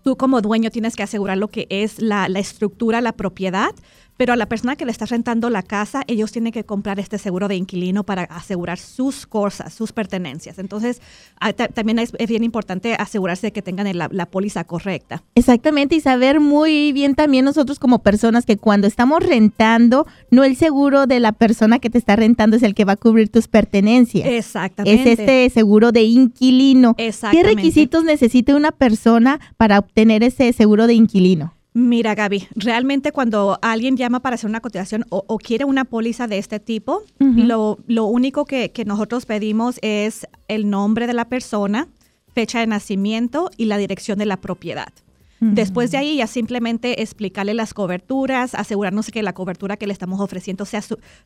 Tú 0.02 0.16
como 0.16 0.42
dueño 0.42 0.70
tienes 0.70 0.96
que 0.96 1.02
asegurar 1.02 1.38
lo 1.38 1.48
que 1.48 1.66
es 1.70 2.00
la, 2.00 2.28
la 2.28 2.38
estructura, 2.38 3.00
la 3.00 3.12
propiedad, 3.12 3.70
pero 4.16 4.32
a 4.32 4.36
la 4.36 4.46
persona 4.46 4.76
que 4.76 4.84
le 4.84 4.92
está 4.92 5.06
rentando 5.06 5.50
la 5.50 5.62
casa, 5.62 6.02
ellos 6.06 6.32
tienen 6.32 6.52
que 6.52 6.64
comprar 6.64 7.00
este 7.00 7.18
seguro 7.18 7.48
de 7.48 7.56
inquilino 7.56 8.04
para 8.04 8.24
asegurar 8.24 8.78
sus 8.78 9.26
cosas, 9.26 9.74
sus 9.74 9.92
pertenencias. 9.92 10.58
Entonces, 10.58 11.00
ah, 11.40 11.52
también 11.52 11.98
es, 11.98 12.12
bien 12.12 12.44
importante 12.44 12.94
asegurarse 12.94 13.48
de 13.48 13.52
que 13.52 13.62
tengan 13.62 13.96
la, 13.96 14.08
la, 14.10 14.26
póliza 14.26 14.64
correcta. 14.64 15.22
Exactamente, 15.34 15.96
y 15.96 16.00
saber 16.00 16.40
muy 16.40 16.92
bien 16.92 17.14
también 17.14 17.44
nosotros 17.44 17.78
como 17.78 18.00
personas 18.00 18.46
que 18.46 18.56
cuando 18.56 18.86
estamos 18.86 19.22
rentando, 19.22 20.06
no 20.30 20.44
el 20.44 20.56
seguro 20.56 21.06
de 21.06 21.20
la 21.20 21.32
persona 21.32 21.78
que 21.78 21.90
te 21.90 21.98
está 21.98 22.16
rentando 22.16 22.56
es 22.56 22.62
el 22.62 22.74
que 22.74 22.84
va 22.84 22.92
a 22.92 22.96
cubrir 22.96 23.28
tus 23.28 23.48
pertenencias. 23.48 24.26
Exactamente. 24.26 25.12
Es 25.12 25.18
este 25.18 25.50
seguro 25.50 25.92
de 25.92 26.02
inquilino. 26.02 26.94
Exactamente. 26.98 27.48
¿Qué 27.48 27.56
requisitos 27.56 28.04
necesita 28.04 28.56
una 28.56 28.72
persona 28.72 29.40
para 29.56 29.78
obtener 29.78 30.22
ese 30.22 30.52
seguro 30.52 30.86
de 30.86 30.94
inquilino? 30.94 31.53
Mira, 31.76 32.14
Gaby, 32.14 32.46
realmente 32.54 33.10
cuando 33.10 33.58
alguien 33.60 33.96
llama 33.96 34.20
para 34.20 34.34
hacer 34.34 34.48
una 34.48 34.60
cotización 34.60 35.04
o, 35.10 35.38
quiere 35.38 35.64
una 35.64 35.84
póliza 35.84 36.28
de 36.28 36.38
este 36.38 36.60
tipo, 36.60 37.02
lo, 37.18 37.76
único 38.06 38.44
que, 38.44 38.70
nosotros 38.86 39.26
pedimos 39.26 39.80
es 39.82 40.28
el 40.46 40.70
nombre 40.70 41.08
de 41.08 41.14
la 41.14 41.28
persona, 41.28 41.88
fecha 42.32 42.60
de 42.60 42.68
nacimiento 42.68 43.50
y 43.56 43.64
la 43.64 43.76
dirección 43.76 44.18
de 44.20 44.26
la 44.26 44.36
propiedad. 44.36 44.92
Después 45.40 45.90
de 45.90 45.98
ahí 45.98 46.16
ya 46.16 46.26
simplemente 46.26 47.02
explicarle 47.02 47.52
las 47.52 47.74
coberturas, 47.74 48.54
asegurarnos 48.54 49.10
que 49.10 49.22
la 49.22 49.34
cobertura 49.34 49.76
que 49.76 49.86
le 49.86 49.92
estamos 49.92 50.20
ofreciendo 50.20 50.64
sea 50.64 50.80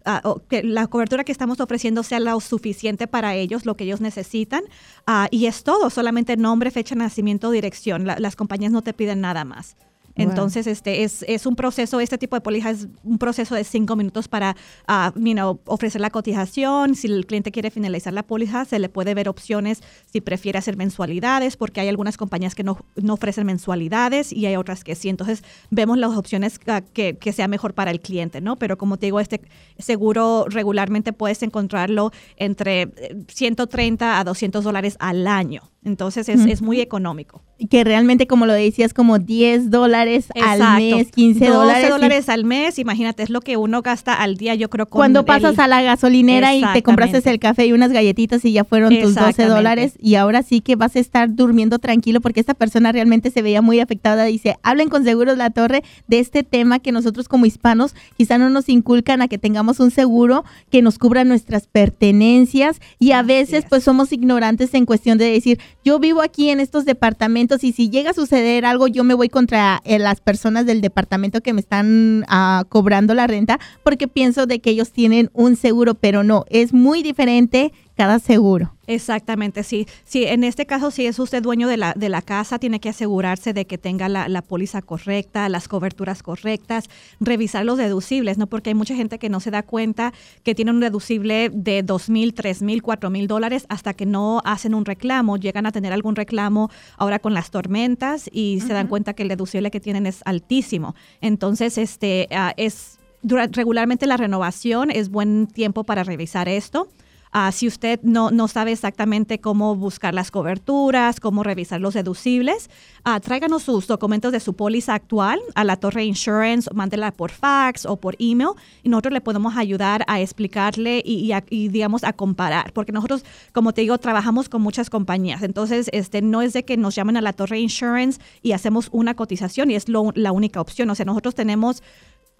ah, 0.06 0.34
que 0.48 0.64
la 0.64 0.88
cobertura 0.88 1.22
que 1.22 1.30
estamos 1.30 1.60
ofreciendo 1.60 2.02
sea 2.02 2.18
lo 2.18 2.40
suficiente 2.40 3.06
para 3.06 3.36
ellos, 3.36 3.64
lo 3.64 3.76
que 3.76 3.84
ellos 3.84 4.00
necesitan. 4.00 4.64
Ah, 5.06 5.28
y 5.30 5.46
es 5.46 5.62
todo, 5.62 5.88
solamente 5.88 6.36
nombre, 6.36 6.72
fecha 6.72 6.96
de 6.96 7.00
nacimiento, 7.00 7.52
dirección. 7.52 8.06
las 8.06 8.34
compañías 8.34 8.72
no 8.72 8.82
te 8.82 8.92
piden 8.92 9.20
nada 9.20 9.44
más. 9.44 9.76
Entonces, 10.18 10.66
este 10.66 11.04
es, 11.04 11.24
es, 11.28 11.46
un 11.46 11.56
proceso, 11.56 12.00
este 12.00 12.18
tipo 12.18 12.36
de 12.36 12.40
póliza 12.40 12.70
es 12.70 12.88
un 13.04 13.18
proceso 13.18 13.54
de 13.54 13.64
cinco 13.64 13.96
minutos 13.96 14.28
para 14.28 14.56
uh, 14.88 15.58
ofrecer 15.66 16.00
la 16.00 16.10
cotización. 16.10 16.94
Si 16.94 17.06
el 17.06 17.24
cliente 17.24 17.52
quiere 17.52 17.70
finalizar 17.70 18.12
la 18.12 18.24
póliza, 18.24 18.64
se 18.64 18.78
le 18.78 18.88
puede 18.88 19.14
ver 19.14 19.28
opciones 19.28 19.82
si 20.06 20.20
prefiere 20.20 20.58
hacer 20.58 20.76
mensualidades, 20.76 21.56
porque 21.56 21.80
hay 21.80 21.88
algunas 21.88 22.16
compañías 22.16 22.54
que 22.54 22.64
no, 22.64 22.78
no 22.96 23.14
ofrecen 23.14 23.46
mensualidades 23.46 24.32
y 24.32 24.46
hay 24.46 24.56
otras 24.56 24.84
que 24.84 24.94
sí. 24.94 25.08
Entonces, 25.08 25.44
vemos 25.70 25.98
las 25.98 26.16
opciones 26.16 26.58
uh, 26.66 26.84
que, 26.92 27.16
que, 27.16 27.32
sea 27.32 27.46
mejor 27.46 27.74
para 27.74 27.90
el 27.90 28.00
cliente, 28.00 28.40
¿no? 28.40 28.56
Pero 28.56 28.76
como 28.76 28.96
te 28.96 29.06
digo, 29.06 29.20
este 29.20 29.40
seguro 29.78 30.46
regularmente 30.48 31.12
puedes 31.12 31.42
encontrarlo 31.42 32.10
entre 32.36 32.88
130 33.28 34.04
eh, 34.04 34.18
a 34.18 34.24
200 34.24 34.64
dólares 34.64 34.96
al 34.98 35.26
año. 35.26 35.70
Entonces 35.84 36.28
es, 36.28 36.44
es 36.44 36.60
muy 36.60 36.80
económico. 36.80 37.42
Que 37.70 37.84
realmente, 37.84 38.26
como 38.26 38.46
lo 38.46 38.52
decías, 38.52 38.94
como 38.94 39.18
10 39.18 39.70
dólares 39.70 40.28
al 40.40 40.76
mes, 40.76 41.10
15 41.10 41.46
dólares. 41.46 41.82
12 41.82 41.92
dólares 41.92 42.28
al 42.28 42.44
mes, 42.44 42.78
imagínate, 42.78 43.22
es 43.22 43.30
lo 43.30 43.40
que 43.40 43.56
uno 43.56 43.82
gasta 43.82 44.14
al 44.14 44.36
día, 44.36 44.54
yo 44.54 44.70
creo. 44.70 44.86
Cuando 44.86 45.24
pasas 45.24 45.58
a 45.58 45.66
la 45.66 45.82
gasolinera 45.82 46.54
y 46.54 46.62
te 46.72 46.82
compraste 46.82 47.18
el 47.28 47.38
café 47.38 47.66
y 47.66 47.72
unas 47.72 47.90
galletitas 47.90 48.44
y 48.44 48.52
ya 48.52 48.64
fueron 48.64 48.96
tus 49.00 49.14
12 49.14 49.46
dólares 49.46 49.94
y 49.98 50.14
ahora 50.14 50.42
sí 50.42 50.60
que 50.60 50.76
vas 50.76 50.94
a 50.96 51.00
estar 51.00 51.34
durmiendo 51.34 51.78
tranquilo 51.78 52.20
porque 52.20 52.40
esta 52.40 52.54
persona 52.54 52.92
realmente 52.92 53.30
se 53.30 53.42
veía 53.42 53.62
muy 53.62 53.80
afectada. 53.80 54.24
Dice, 54.24 54.56
hablen 54.62 54.88
con 54.88 55.04
Seguros 55.04 55.36
La 55.36 55.50
Torre 55.50 55.82
de 56.06 56.18
este 56.20 56.42
tema 56.42 56.78
que 56.78 56.92
nosotros 56.92 57.28
como 57.28 57.46
hispanos 57.46 57.94
quizá 58.16 58.38
no 58.38 58.50
nos 58.50 58.68
inculcan 58.68 59.22
a 59.22 59.28
que 59.28 59.38
tengamos 59.38 59.80
un 59.80 59.90
seguro 59.90 60.44
que 60.70 60.82
nos 60.82 60.98
cubra 60.98 61.24
nuestras 61.24 61.66
pertenencias 61.66 62.80
y 62.98 63.12
a 63.12 63.22
veces 63.22 63.64
pues 63.68 63.82
somos 63.82 64.12
ignorantes 64.12 64.74
en 64.74 64.86
cuestión 64.86 65.18
de 65.18 65.30
decir, 65.30 65.58
yo 65.84 65.98
vivo 65.98 66.22
aquí 66.22 66.50
en 66.50 66.60
estos 66.60 66.84
departamentos 66.84 67.47
y 67.62 67.72
si 67.72 67.88
llega 67.88 68.10
a 68.10 68.14
suceder 68.14 68.64
algo, 68.64 68.86
yo 68.86 69.04
me 69.04 69.14
voy 69.14 69.28
contra 69.28 69.80
eh, 69.84 69.98
las 69.98 70.20
personas 70.20 70.66
del 70.66 70.80
departamento 70.80 71.40
que 71.40 71.52
me 71.52 71.60
están 71.60 72.24
ah, 72.28 72.64
cobrando 72.68 73.14
la 73.14 73.26
renta 73.26 73.58
porque 73.82 74.08
pienso 74.08 74.46
de 74.46 74.60
que 74.60 74.70
ellos 74.70 74.92
tienen 74.92 75.30
un 75.32 75.56
seguro, 75.56 75.94
pero 75.94 76.22
no, 76.22 76.44
es 76.50 76.72
muy 76.72 77.02
diferente 77.02 77.72
cada 77.98 78.20
seguro. 78.20 78.72
Exactamente, 78.86 79.64
sí. 79.64 79.88
Sí, 80.04 80.24
en 80.24 80.44
este 80.44 80.66
caso, 80.66 80.92
si 80.92 81.06
es 81.06 81.18
usted 81.18 81.42
dueño 81.42 81.66
de 81.66 81.76
la, 81.76 81.94
de 81.94 82.08
la 82.08 82.22
casa, 82.22 82.60
tiene 82.60 82.78
que 82.78 82.90
asegurarse 82.90 83.52
de 83.52 83.66
que 83.66 83.76
tenga 83.76 84.08
la, 84.08 84.28
la, 84.28 84.40
póliza 84.40 84.82
correcta, 84.82 85.48
las 85.48 85.66
coberturas 85.66 86.22
correctas, 86.22 86.84
revisar 87.18 87.64
los 87.64 87.76
deducibles, 87.76 88.38
¿no? 88.38 88.46
Porque 88.46 88.70
hay 88.70 88.74
mucha 88.74 88.94
gente 88.94 89.18
que 89.18 89.28
no 89.28 89.40
se 89.40 89.50
da 89.50 89.64
cuenta 89.64 90.12
que 90.44 90.54
tiene 90.54 90.70
un 90.70 90.78
deducible 90.78 91.50
de 91.52 91.82
dos 91.82 92.08
mil, 92.08 92.34
tres 92.34 92.62
mil, 92.62 92.82
cuatro 92.82 93.10
mil 93.10 93.26
dólares 93.26 93.66
hasta 93.68 93.94
que 93.94 94.06
no 94.06 94.42
hacen 94.44 94.76
un 94.76 94.84
reclamo, 94.84 95.36
llegan 95.36 95.66
a 95.66 95.72
tener 95.72 95.92
algún 95.92 96.14
reclamo 96.14 96.70
ahora 96.98 97.18
con 97.18 97.34
las 97.34 97.50
tormentas 97.50 98.30
y 98.32 98.60
se 98.60 98.74
dan 98.74 98.86
cuenta 98.86 99.12
que 99.14 99.24
el 99.24 99.28
deducible 99.28 99.72
que 99.72 99.80
tienen 99.80 100.06
es 100.06 100.22
altísimo. 100.24 100.94
Entonces, 101.20 101.76
este, 101.78 102.28
uh, 102.30 102.52
es 102.56 103.00
regularmente 103.24 104.06
la 104.06 104.16
renovación 104.16 104.92
es 104.92 105.08
buen 105.08 105.48
tiempo 105.48 105.82
para 105.82 106.04
revisar 106.04 106.48
esto. 106.48 106.86
Uh, 107.34 107.52
si 107.52 107.66
usted 107.66 108.00
no, 108.02 108.30
no, 108.30 108.48
sabe 108.48 108.72
exactamente 108.72 109.40
cómo 109.40 109.76
buscar 109.76 110.14
las 110.14 110.30
coberturas, 110.30 111.20
cómo 111.20 111.42
revisar 111.42 111.80
los 111.80 111.94
deducibles, 111.94 112.70
uh, 113.06 113.20
tráiganos 113.20 113.62
sus 113.62 113.86
documentos 113.86 114.32
de 114.32 114.40
su 114.40 114.54
póliza 114.54 114.94
actual 114.94 115.40
a 115.54 115.64
la 115.64 115.76
Torre 115.76 116.04
Insurance, 116.04 116.70
mándela 116.74 117.12
por 117.12 117.30
fax 117.30 117.84
o 117.86 117.96
por 117.96 118.16
email 118.18 118.50
y 118.82 118.88
nosotros 118.88 119.12
le 119.12 119.20
podemos 119.20 119.56
ayudar 119.56 120.04
a 120.06 120.20
explicarle 120.20 121.02
y, 121.04 121.32
y, 121.50 121.68
digamos, 121.68 122.04
a 122.04 122.12
comparar. 122.12 122.72
Porque 122.72 122.92
nosotros, 122.92 123.24
como 123.52 123.72
te 123.72 123.82
digo, 123.82 123.98
trabajamos 123.98 124.48
con 124.48 124.62
muchas 124.62 124.90
compañías. 124.90 125.42
Entonces, 125.42 125.88
este, 125.92 126.22
no 126.22 126.42
es 126.42 126.52
de 126.52 126.64
que 126.64 126.76
nos 126.76 126.94
llamen 126.94 127.16
a 127.16 127.20
la 127.20 127.32
Torre 127.32 127.60
Insurance 127.60 128.20
y 128.42 128.52
hacemos 128.52 128.88
una 128.92 129.14
cotización 129.14 129.70
y 129.70 129.74
es 129.74 129.88
lo, 129.88 130.12
la 130.14 130.32
única 130.32 130.60
opción. 130.60 130.90
O 130.90 130.94
sea, 130.94 131.04
nosotros 131.04 131.34
tenemos 131.34 131.82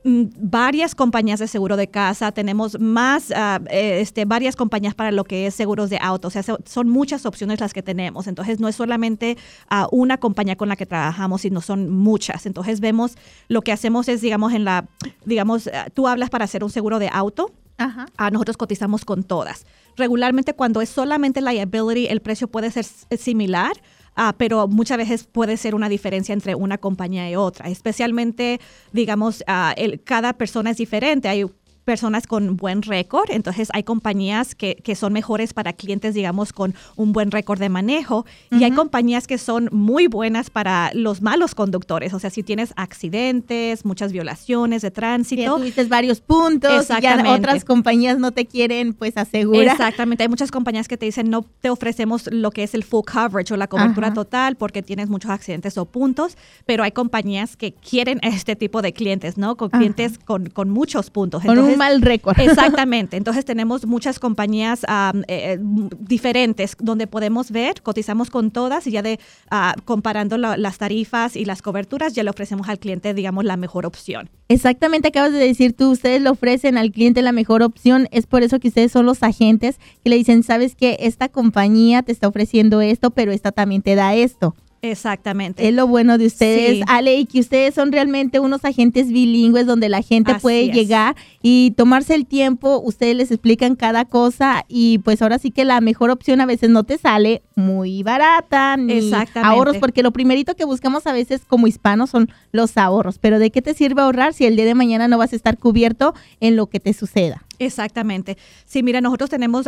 varias 0.04 0.94
compañías 0.94 1.40
de 1.40 1.48
seguro 1.48 1.76
de 1.76 1.88
casa, 1.88 2.30
tenemos 2.30 2.78
más, 2.78 3.32
eh, 3.32 4.00
este, 4.00 4.24
varias 4.24 4.54
compañías 4.54 4.94
para 4.94 5.10
lo 5.10 5.24
que 5.24 5.46
es 5.46 5.54
seguros 5.54 5.90
de 5.90 5.98
auto, 6.00 6.28
o 6.28 6.30
sea, 6.30 6.42
son 6.42 6.88
muchas 6.88 7.26
opciones 7.26 7.60
las 7.60 7.72
que 7.72 7.82
tenemos, 7.82 8.28
entonces 8.28 8.60
no 8.60 8.68
es 8.68 8.76
solamente 8.76 9.36
uh, 9.70 9.88
una 9.90 10.18
compañía 10.18 10.56
con 10.56 10.68
la 10.68 10.76
que 10.76 10.86
trabajamos, 10.86 11.40
sino 11.40 11.60
son 11.60 11.90
muchas, 11.90 12.46
entonces 12.46 12.78
vemos, 12.78 13.16
lo 13.48 13.62
que 13.62 13.72
hacemos 13.72 14.08
es, 14.08 14.20
digamos, 14.20 14.52
en 14.52 14.64
la, 14.64 14.86
digamos, 15.24 15.68
ah, 15.72 15.88
tú 15.92 16.06
hablas 16.06 16.30
para 16.30 16.44
hacer 16.44 16.62
un 16.62 16.70
seguro 16.70 17.00
de 17.00 17.08
auto, 17.12 17.50
Ajá. 17.76 18.06
nosotros 18.32 18.56
cotizamos 18.56 19.04
con 19.04 19.22
todas. 19.22 19.64
Regularmente 19.96 20.52
cuando 20.52 20.80
es 20.80 20.88
solamente 20.88 21.40
liability, 21.40 22.06
el 22.06 22.20
precio 22.20 22.48
puede 22.48 22.70
ser 22.70 22.84
similar, 22.84 23.72
Ah, 24.20 24.34
pero 24.36 24.66
muchas 24.66 24.98
veces 24.98 25.22
puede 25.22 25.56
ser 25.56 25.76
una 25.76 25.88
diferencia 25.88 26.32
entre 26.32 26.56
una 26.56 26.76
compañía 26.76 27.30
y 27.30 27.36
otra, 27.36 27.68
especialmente, 27.68 28.60
digamos, 28.90 29.44
uh, 29.46 29.72
el, 29.76 30.02
cada 30.02 30.32
persona 30.32 30.70
es 30.72 30.76
diferente. 30.76 31.28
Hay 31.28 31.44
personas 31.88 32.26
con 32.26 32.58
buen 32.58 32.82
récord, 32.82 33.30
entonces 33.30 33.70
hay 33.72 33.82
compañías 33.82 34.54
que, 34.54 34.74
que, 34.74 34.94
son 34.94 35.14
mejores 35.14 35.54
para 35.54 35.72
clientes, 35.72 36.12
digamos, 36.12 36.52
con 36.52 36.74
un 36.96 37.14
buen 37.14 37.30
récord 37.30 37.58
de 37.58 37.70
manejo, 37.70 38.26
y 38.50 38.62
hay 38.62 38.72
compañías 38.72 39.26
que 39.26 39.38
son 39.38 39.70
muy 39.72 40.06
buenas 40.06 40.50
para 40.50 40.90
los 40.92 41.22
malos 41.22 41.54
conductores, 41.54 42.12
o 42.12 42.18
sea, 42.18 42.28
si 42.28 42.42
tienes 42.42 42.74
accidentes, 42.76 43.86
muchas 43.86 44.12
violaciones 44.12 44.82
de 44.82 44.90
tránsito. 44.90 45.40
Ya 45.40 45.48
tuviste 45.48 45.82
varios 45.84 46.20
puntos, 46.20 46.90
y 46.90 47.00
ya 47.00 47.24
otras 47.32 47.64
compañías 47.64 48.18
no 48.18 48.32
te 48.32 48.44
quieren, 48.44 48.92
pues, 48.92 49.16
asegurar. 49.16 49.72
Exactamente, 49.72 50.24
hay 50.24 50.28
muchas 50.28 50.50
compañías 50.50 50.88
que 50.88 50.98
te 50.98 51.06
dicen, 51.06 51.30
no 51.30 51.46
te 51.62 51.70
ofrecemos 51.70 52.28
lo 52.30 52.50
que 52.50 52.64
es 52.64 52.74
el 52.74 52.84
full 52.84 53.04
coverage 53.10 53.54
o 53.54 53.56
la 53.56 53.66
cobertura 53.66 54.12
total 54.12 54.56
porque 54.56 54.82
tienes 54.82 55.08
muchos 55.08 55.30
accidentes 55.30 55.78
o 55.78 55.86
puntos, 55.86 56.36
pero 56.66 56.82
hay 56.84 56.92
compañías 56.92 57.56
que 57.56 57.72
quieren 57.72 58.20
este 58.22 58.56
tipo 58.56 58.82
de 58.82 58.92
clientes, 58.92 59.38
¿no? 59.38 59.56
Con 59.56 59.70
clientes 59.70 60.18
con, 60.18 60.50
con, 60.50 60.68
muchos 60.68 61.08
puntos. 61.08 61.42
Entonces, 61.46 61.77
mal 61.78 62.02
récord. 62.02 62.38
Exactamente. 62.40 63.16
Entonces 63.16 63.44
tenemos 63.44 63.86
muchas 63.86 64.18
compañías 64.18 64.84
eh, 64.84 65.22
eh, 65.28 65.58
diferentes 65.98 66.76
donde 66.78 67.06
podemos 67.06 67.50
ver, 67.50 67.82
cotizamos 67.82 68.30
con 68.30 68.50
todas 68.50 68.86
y 68.86 68.90
ya 68.90 69.02
de 69.02 69.18
ah, 69.50 69.74
comparando 69.84 70.36
las 70.36 70.78
tarifas 70.78 71.36
y 71.36 71.44
las 71.44 71.62
coberturas, 71.62 72.12
ya 72.12 72.22
le 72.22 72.30
ofrecemos 72.30 72.68
al 72.68 72.78
cliente, 72.78 73.14
digamos, 73.14 73.44
la 73.44 73.56
mejor 73.56 73.86
opción. 73.86 74.28
Exactamente, 74.48 75.08
acabas 75.08 75.32
de 75.32 75.38
decir 75.38 75.74
tú, 75.74 75.90
ustedes 75.90 76.22
le 76.22 76.30
ofrecen 76.30 76.78
al 76.78 76.90
cliente 76.90 77.22
la 77.22 77.32
mejor 77.32 77.62
opción, 77.62 78.08
es 78.10 78.26
por 78.26 78.42
eso 78.42 78.58
que 78.58 78.68
ustedes 78.68 78.92
son 78.92 79.06
los 79.06 79.22
agentes 79.22 79.78
que 80.02 80.10
le 80.10 80.16
dicen, 80.16 80.42
sabes 80.42 80.74
que 80.74 80.96
esta 81.00 81.28
compañía 81.28 82.02
te 82.02 82.12
está 82.12 82.28
ofreciendo 82.28 82.80
esto, 82.80 83.10
pero 83.10 83.32
esta 83.32 83.52
también 83.52 83.82
te 83.82 83.94
da 83.94 84.14
esto. 84.14 84.54
Exactamente. 84.82 85.66
Es 85.66 85.74
lo 85.74 85.86
bueno 85.86 86.18
de 86.18 86.26
ustedes, 86.26 86.84
Ale, 86.86 87.16
y 87.16 87.26
que 87.26 87.40
ustedes 87.40 87.74
son 87.74 87.90
realmente 87.90 88.38
unos 88.38 88.64
agentes 88.64 89.08
bilingües 89.08 89.66
donde 89.66 89.88
la 89.88 90.02
gente 90.02 90.34
puede 90.36 90.70
llegar 90.70 91.16
y 91.42 91.72
tomarse 91.76 92.14
el 92.14 92.26
tiempo, 92.26 92.80
ustedes 92.84 93.16
les 93.16 93.30
explican 93.30 93.74
cada 93.74 94.04
cosa 94.04 94.64
y 94.68 94.98
pues 94.98 95.20
ahora 95.20 95.38
sí 95.38 95.50
que 95.50 95.64
la 95.64 95.80
mejor 95.80 96.10
opción 96.10 96.40
a 96.40 96.46
veces 96.46 96.70
no 96.70 96.84
te 96.84 96.98
sale 96.98 97.42
muy 97.56 98.02
barata, 98.02 98.76
ni 98.76 99.10
ahorros, 99.34 99.78
porque 99.78 100.02
lo 100.02 100.12
primerito 100.12 100.54
que 100.54 100.64
buscamos 100.64 101.06
a 101.06 101.12
veces 101.12 101.42
como 101.46 101.66
hispanos 101.66 102.10
son 102.10 102.30
los 102.52 102.76
ahorros, 102.76 103.18
pero 103.18 103.38
¿de 103.38 103.50
qué 103.50 103.62
te 103.62 103.74
sirve 103.74 104.02
ahorrar 104.02 104.32
si 104.32 104.46
el 104.46 104.56
día 104.56 104.64
de 104.64 104.74
mañana 104.74 105.08
no 105.08 105.18
vas 105.18 105.32
a 105.32 105.36
estar 105.36 105.58
cubierto 105.58 106.14
en 106.40 106.56
lo 106.56 106.66
que 106.66 106.78
te 106.78 106.92
suceda? 106.92 107.47
Exactamente. 107.58 108.36
Sí, 108.64 108.82
mira, 108.82 109.00
nosotros 109.00 109.30
tenemos, 109.30 109.66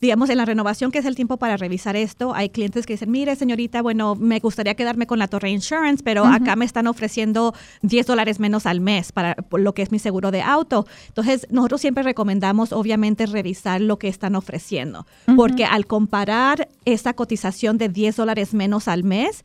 digamos, 0.00 0.30
en 0.30 0.38
la 0.38 0.44
renovación, 0.44 0.90
que 0.90 0.98
es 0.98 1.04
el 1.04 1.14
tiempo 1.14 1.36
para 1.36 1.56
revisar 1.56 1.96
esto, 1.96 2.34
hay 2.34 2.48
clientes 2.48 2.86
que 2.86 2.94
dicen, 2.94 3.10
mire, 3.10 3.36
señorita, 3.36 3.82
bueno, 3.82 4.14
me 4.14 4.38
gustaría 4.38 4.74
quedarme 4.74 5.06
con 5.06 5.18
la 5.18 5.28
Torre 5.28 5.50
Insurance, 5.50 6.02
pero 6.02 6.24
acá 6.24 6.56
me 6.56 6.64
están 6.64 6.86
ofreciendo 6.86 7.54
10 7.82 8.06
dólares 8.06 8.40
menos 8.40 8.66
al 8.66 8.80
mes 8.80 9.12
para 9.12 9.36
lo 9.52 9.74
que 9.74 9.82
es 9.82 9.92
mi 9.92 9.98
seguro 9.98 10.30
de 10.30 10.42
auto. 10.42 10.86
Entonces, 11.08 11.46
nosotros 11.50 11.80
siempre 11.80 12.02
recomendamos, 12.02 12.72
obviamente, 12.72 13.26
revisar 13.26 13.80
lo 13.80 13.98
que 13.98 14.08
están 14.08 14.34
ofreciendo, 14.34 15.06
porque 15.36 15.64
al 15.64 15.86
comparar 15.86 16.68
esa 16.84 17.12
cotización 17.12 17.78
de 17.78 17.88
10 17.88 18.16
dólares 18.16 18.54
menos 18.54 18.88
al 18.88 19.04
mes, 19.04 19.44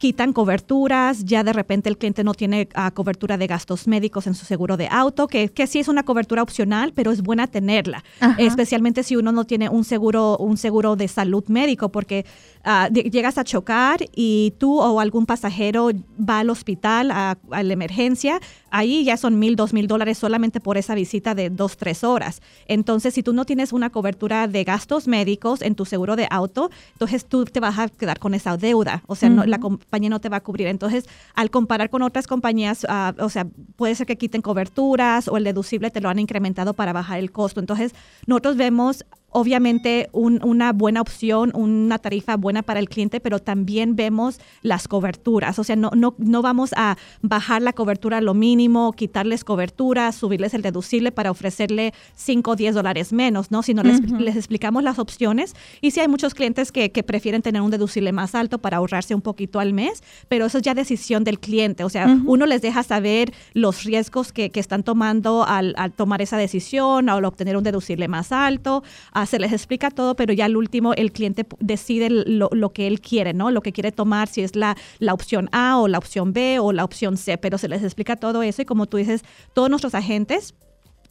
quitan 0.00 0.32
coberturas, 0.32 1.26
ya 1.26 1.44
de 1.44 1.52
repente 1.52 1.90
el 1.90 1.98
cliente 1.98 2.24
no 2.24 2.32
tiene 2.32 2.70
ah, 2.74 2.90
cobertura 2.90 3.36
de 3.36 3.46
gastos 3.46 3.86
médicos 3.86 4.26
en 4.26 4.34
su 4.34 4.46
seguro 4.46 4.78
de 4.78 4.88
auto, 4.90 5.28
que, 5.28 5.50
que 5.50 5.66
sí 5.66 5.78
es 5.78 5.88
una 5.88 6.04
cobertura 6.04 6.42
opcional, 6.42 6.94
pero 6.94 7.12
es 7.12 7.20
buena 7.20 7.46
tenerla, 7.48 8.02
especialmente 8.38 9.02
si 9.02 9.16
uno 9.16 9.30
no 9.30 9.44
tiene 9.44 9.68
un 9.68 9.84
seguro, 9.84 10.38
un 10.38 10.56
seguro 10.56 10.96
de 10.96 11.06
salud 11.06 11.44
médico, 11.48 11.90
porque 11.90 12.24
ah, 12.64 12.88
llegas 12.88 13.38
a 13.38 13.44
chocar 13.44 14.00
y 14.14 14.54
tú 14.58 14.80
o 14.80 15.00
algún 15.00 15.26
pasajero 15.26 15.90
va 16.18 16.40
al 16.40 16.50
hospital 16.50 17.10
a, 17.10 17.38
a 17.50 17.62
la 17.62 17.72
emergencia, 17.72 18.40
ahí 18.70 19.04
ya 19.04 19.16
son 19.16 19.38
mil, 19.38 19.56
dos 19.56 19.72
mil 19.72 19.86
dólares 19.86 20.18
solamente 20.18 20.60
por 20.60 20.78
esa 20.78 20.94
visita 20.94 21.34
de 21.34 21.50
dos, 21.50 21.76
tres 21.76 22.04
horas. 22.04 22.40
Entonces, 22.66 23.14
si 23.14 23.22
tú 23.22 23.32
no 23.32 23.44
tienes 23.44 23.72
una 23.72 23.90
cobertura 23.90 24.48
de 24.48 24.64
gastos 24.64 25.08
médicos 25.08 25.62
en 25.62 25.74
tu 25.74 25.84
seguro 25.84 26.16
de 26.16 26.26
auto, 26.30 26.70
entonces 26.92 27.26
tú 27.26 27.44
te 27.44 27.60
vas 27.60 27.78
a 27.78 27.88
quedar 27.88 28.18
con 28.18 28.34
esa 28.34 28.56
deuda. 28.56 29.02
O 29.06 29.16
sea, 29.16 29.28
no, 29.28 29.44
la 29.44 29.58
compañía 29.58 30.10
no 30.10 30.20
te 30.20 30.28
va 30.28 30.38
a 30.38 30.40
cubrir. 30.40 30.66
Entonces, 30.68 31.08
al 31.34 31.50
comparar 31.50 31.90
con 31.90 32.02
otras 32.02 32.26
compañías, 32.26 32.86
ah, 32.88 33.14
o 33.18 33.28
sea, 33.28 33.46
puede 33.76 33.94
ser 33.94 34.06
que 34.06 34.16
quiten 34.16 34.42
coberturas 34.42 35.28
o 35.28 35.36
el 35.36 35.44
deducible 35.44 35.90
te 35.90 36.00
lo 36.00 36.08
han 36.08 36.18
incrementado 36.18 36.74
para 36.74 36.92
bajar 36.92 37.18
el 37.18 37.32
costo. 37.32 37.60
Entonces, 37.60 37.94
nosotros 38.26 38.56
vemos 38.56 39.04
obviamente 39.30 40.08
una 40.12 40.72
buena 40.72 41.00
opción, 41.00 41.52
una 41.54 41.98
tarifa 41.98 42.36
buena 42.36 42.62
para 42.62 42.80
el 42.80 42.88
cliente, 42.88 43.20
pero 43.20 43.38
también 43.38 43.96
vemos 43.96 44.40
las 44.62 44.88
coberturas. 44.88 45.58
O 45.58 45.64
sea, 45.64 45.76
no, 45.76 45.90
no, 45.94 46.14
no 46.18 46.42
vamos 46.42 46.72
a 46.76 46.96
bajar 47.22 47.62
la 47.62 47.72
cobertura 47.72 48.18
a 48.18 48.20
lo 48.20 48.34
mínimo, 48.34 48.92
quitarles 48.92 49.44
cobertura, 49.44 50.12
subirles 50.12 50.54
el 50.54 50.62
deducible 50.62 51.12
para 51.12 51.30
ofrecerle 51.30 51.94
5 52.16 52.50
o 52.50 52.56
10 52.56 52.74
dólares 52.74 53.12
menos, 53.12 53.50
¿no? 53.50 53.62
Sino 53.62 53.82
les, 53.82 54.00
les, 54.10 54.36
explicamos 54.36 54.82
las 54.82 54.98
opciones. 54.98 55.54
Y 55.80 55.92
sí 55.92 56.00
hay 56.00 56.08
muchos 56.08 56.34
clientes 56.34 56.72
que, 56.72 56.90
que, 56.90 57.02
prefieren 57.02 57.42
tener 57.42 57.62
un 57.62 57.70
deducible 57.70 58.12
más 58.12 58.34
alto 58.34 58.58
para 58.58 58.78
ahorrarse 58.78 59.14
un 59.14 59.20
poquito 59.20 59.58
al 59.58 59.72
mes, 59.72 60.02
pero 60.28 60.46
eso 60.46 60.58
es 60.58 60.62
ya 60.62 60.74
decisión 60.74 61.24
del 61.24 61.38
cliente. 61.38 61.84
O 61.84 61.88
sea, 61.88 62.20
uno 62.26 62.46
les 62.46 62.62
deja 62.62 62.82
saber 62.82 63.32
los 63.54 63.84
riesgos 63.84 64.32
que, 64.32 64.50
que 64.50 64.60
están 64.60 64.82
tomando 64.82 65.44
al, 65.44 65.74
al, 65.76 65.92
tomar 65.92 66.22
esa 66.22 66.36
decisión, 66.36 67.08
al 67.08 67.24
obtener 67.24 67.56
un 67.56 67.64
deducible 67.64 68.08
más 68.08 68.32
alto, 68.32 68.82
se 69.26 69.38
les 69.38 69.52
explica 69.52 69.90
todo, 69.90 70.14
pero 70.16 70.32
ya 70.32 70.44
al 70.44 70.56
último 70.56 70.94
el 70.94 71.12
cliente 71.12 71.46
decide 71.58 72.08
lo, 72.10 72.72
que 72.72 72.86
él 72.86 73.00
quiere, 73.00 73.34
¿no? 73.34 73.50
Lo 73.50 73.62
que 73.62 73.72
quiere 73.72 73.92
tomar, 73.92 74.28
si 74.28 74.42
es 74.42 74.56
la, 74.56 74.76
la 74.98 75.14
opción 75.14 75.48
A 75.52 75.78
o 75.78 75.88
la 75.88 75.98
opción 75.98 76.32
B 76.32 76.58
o 76.58 76.72
la 76.72 76.84
opción 76.84 77.16
C, 77.16 77.38
pero 77.38 77.58
se 77.58 77.68
les 77.68 77.82
explica 77.82 78.16
todo 78.16 78.42
eso 78.42 78.62
y 78.62 78.64
como 78.64 78.86
tú 78.86 78.96
dices, 78.96 79.22
todos 79.54 79.70
nuestros 79.70 79.94
agentes 79.94 80.54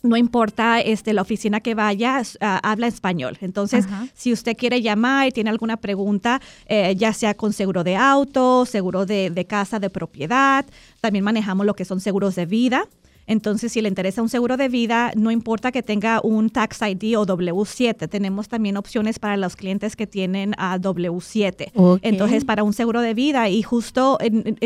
no 0.02 0.16
importa 0.16 0.80
este, 0.80 1.14
la 1.14 1.22
oficina 1.22 1.60
que 1.60 1.76
vaya, 1.76 2.22
ah, 2.40 2.60
habla 2.64 2.88
español. 2.88 3.38
Entonces, 3.42 3.86
si 4.14 4.32
usted 4.32 4.56
quiere 4.56 4.82
llamar 4.82 5.28
y 5.28 5.32
tiene 5.32 5.50
alguna 5.50 5.78
pregunta, 5.78 6.42
eh, 6.68 6.96
ya 6.96 7.14
sea 7.14 7.34
con 7.34 7.54
seguro 7.54 7.84
de 7.84 7.96
auto, 7.96 8.66
seguro 8.66 9.06
de, 9.06 9.30
de, 9.30 9.46
casa, 9.46 9.80
de 9.80 9.90
propiedad, 9.90 10.66
también 11.02 11.26
manejamos 11.26 11.66
lo 11.66 11.76
que 11.76 11.86
son 11.86 12.00
seguros 12.00 12.36
de 12.36 12.46
vida. 12.46 12.88
Entonces, 13.30 13.72
si 13.72 13.82
le 13.82 13.90
interesa 13.90 14.24
un 14.24 14.28
seguro 14.28 14.58
de 14.58 14.70
vida, 14.70 15.12
no 15.16 15.30
importa 15.30 15.72
que 15.72 15.84
tenga 15.84 16.20
un 16.24 16.50
Tax 16.50 16.80
ID 16.82 17.16
o 17.16 17.28
W7, 17.28 18.10
tenemos 18.10 18.50
también 18.50 18.76
opciones 18.76 19.20
para 19.20 19.38
los 19.38 19.56
clientes 19.56 19.96
que 19.96 20.08
tienen 20.08 20.56
a 20.58 20.80
W7. 20.80 22.00
Entonces, 22.02 22.44
para 22.44 22.64
un 22.64 22.74
seguro 22.74 23.02
de 23.02 23.14
vida, 23.14 23.48
y 23.48 23.62
justo 23.62 24.18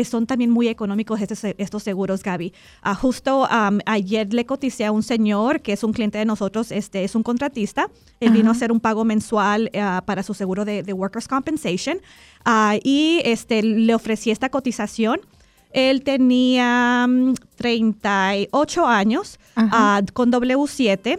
son 0.04 0.26
también 0.26 0.50
muy 0.50 0.68
económicos 0.68 1.20
estos, 1.20 1.82
seguros, 1.82 2.22
Gaby. 2.22 2.54
Ah, 2.80 2.94
justo 2.94 3.46
ayer 3.84 4.32
le 4.32 4.46
coticé 4.46 4.86
a 4.86 4.92
un 4.92 5.02
señor 5.02 5.60
que 5.60 5.74
es 5.74 5.84
un 5.84 5.92
cliente 5.92 6.16
de 6.16 6.24
nosotros, 6.24 6.72
este 6.72 7.04
es 7.04 7.14
un 7.14 7.22
contratista. 7.22 7.90
Él 8.18 8.30
vino 8.30 8.48
a 8.48 8.52
hacer 8.52 8.72
un 8.72 8.80
pago 8.80 9.04
mensual 9.04 9.70
ah, 9.78 10.02
para 10.06 10.22
su 10.22 10.32
seguro 10.32 10.64
de, 10.64 10.90
Workers' 10.94 11.28
Compensation 11.28 11.98
ah, 12.46 12.76
y 12.82 13.20
este, 13.26 13.62
le 13.62 13.94
ofrecí 13.94 14.30
esta 14.30 14.48
cotización 14.48 15.20
él 15.74 16.02
tenía 16.02 17.06
38 17.56 18.82
mm, 18.82 18.84
años 18.86 19.38
ah, 19.56 20.00
con 20.14 20.32
W7. 20.32 21.18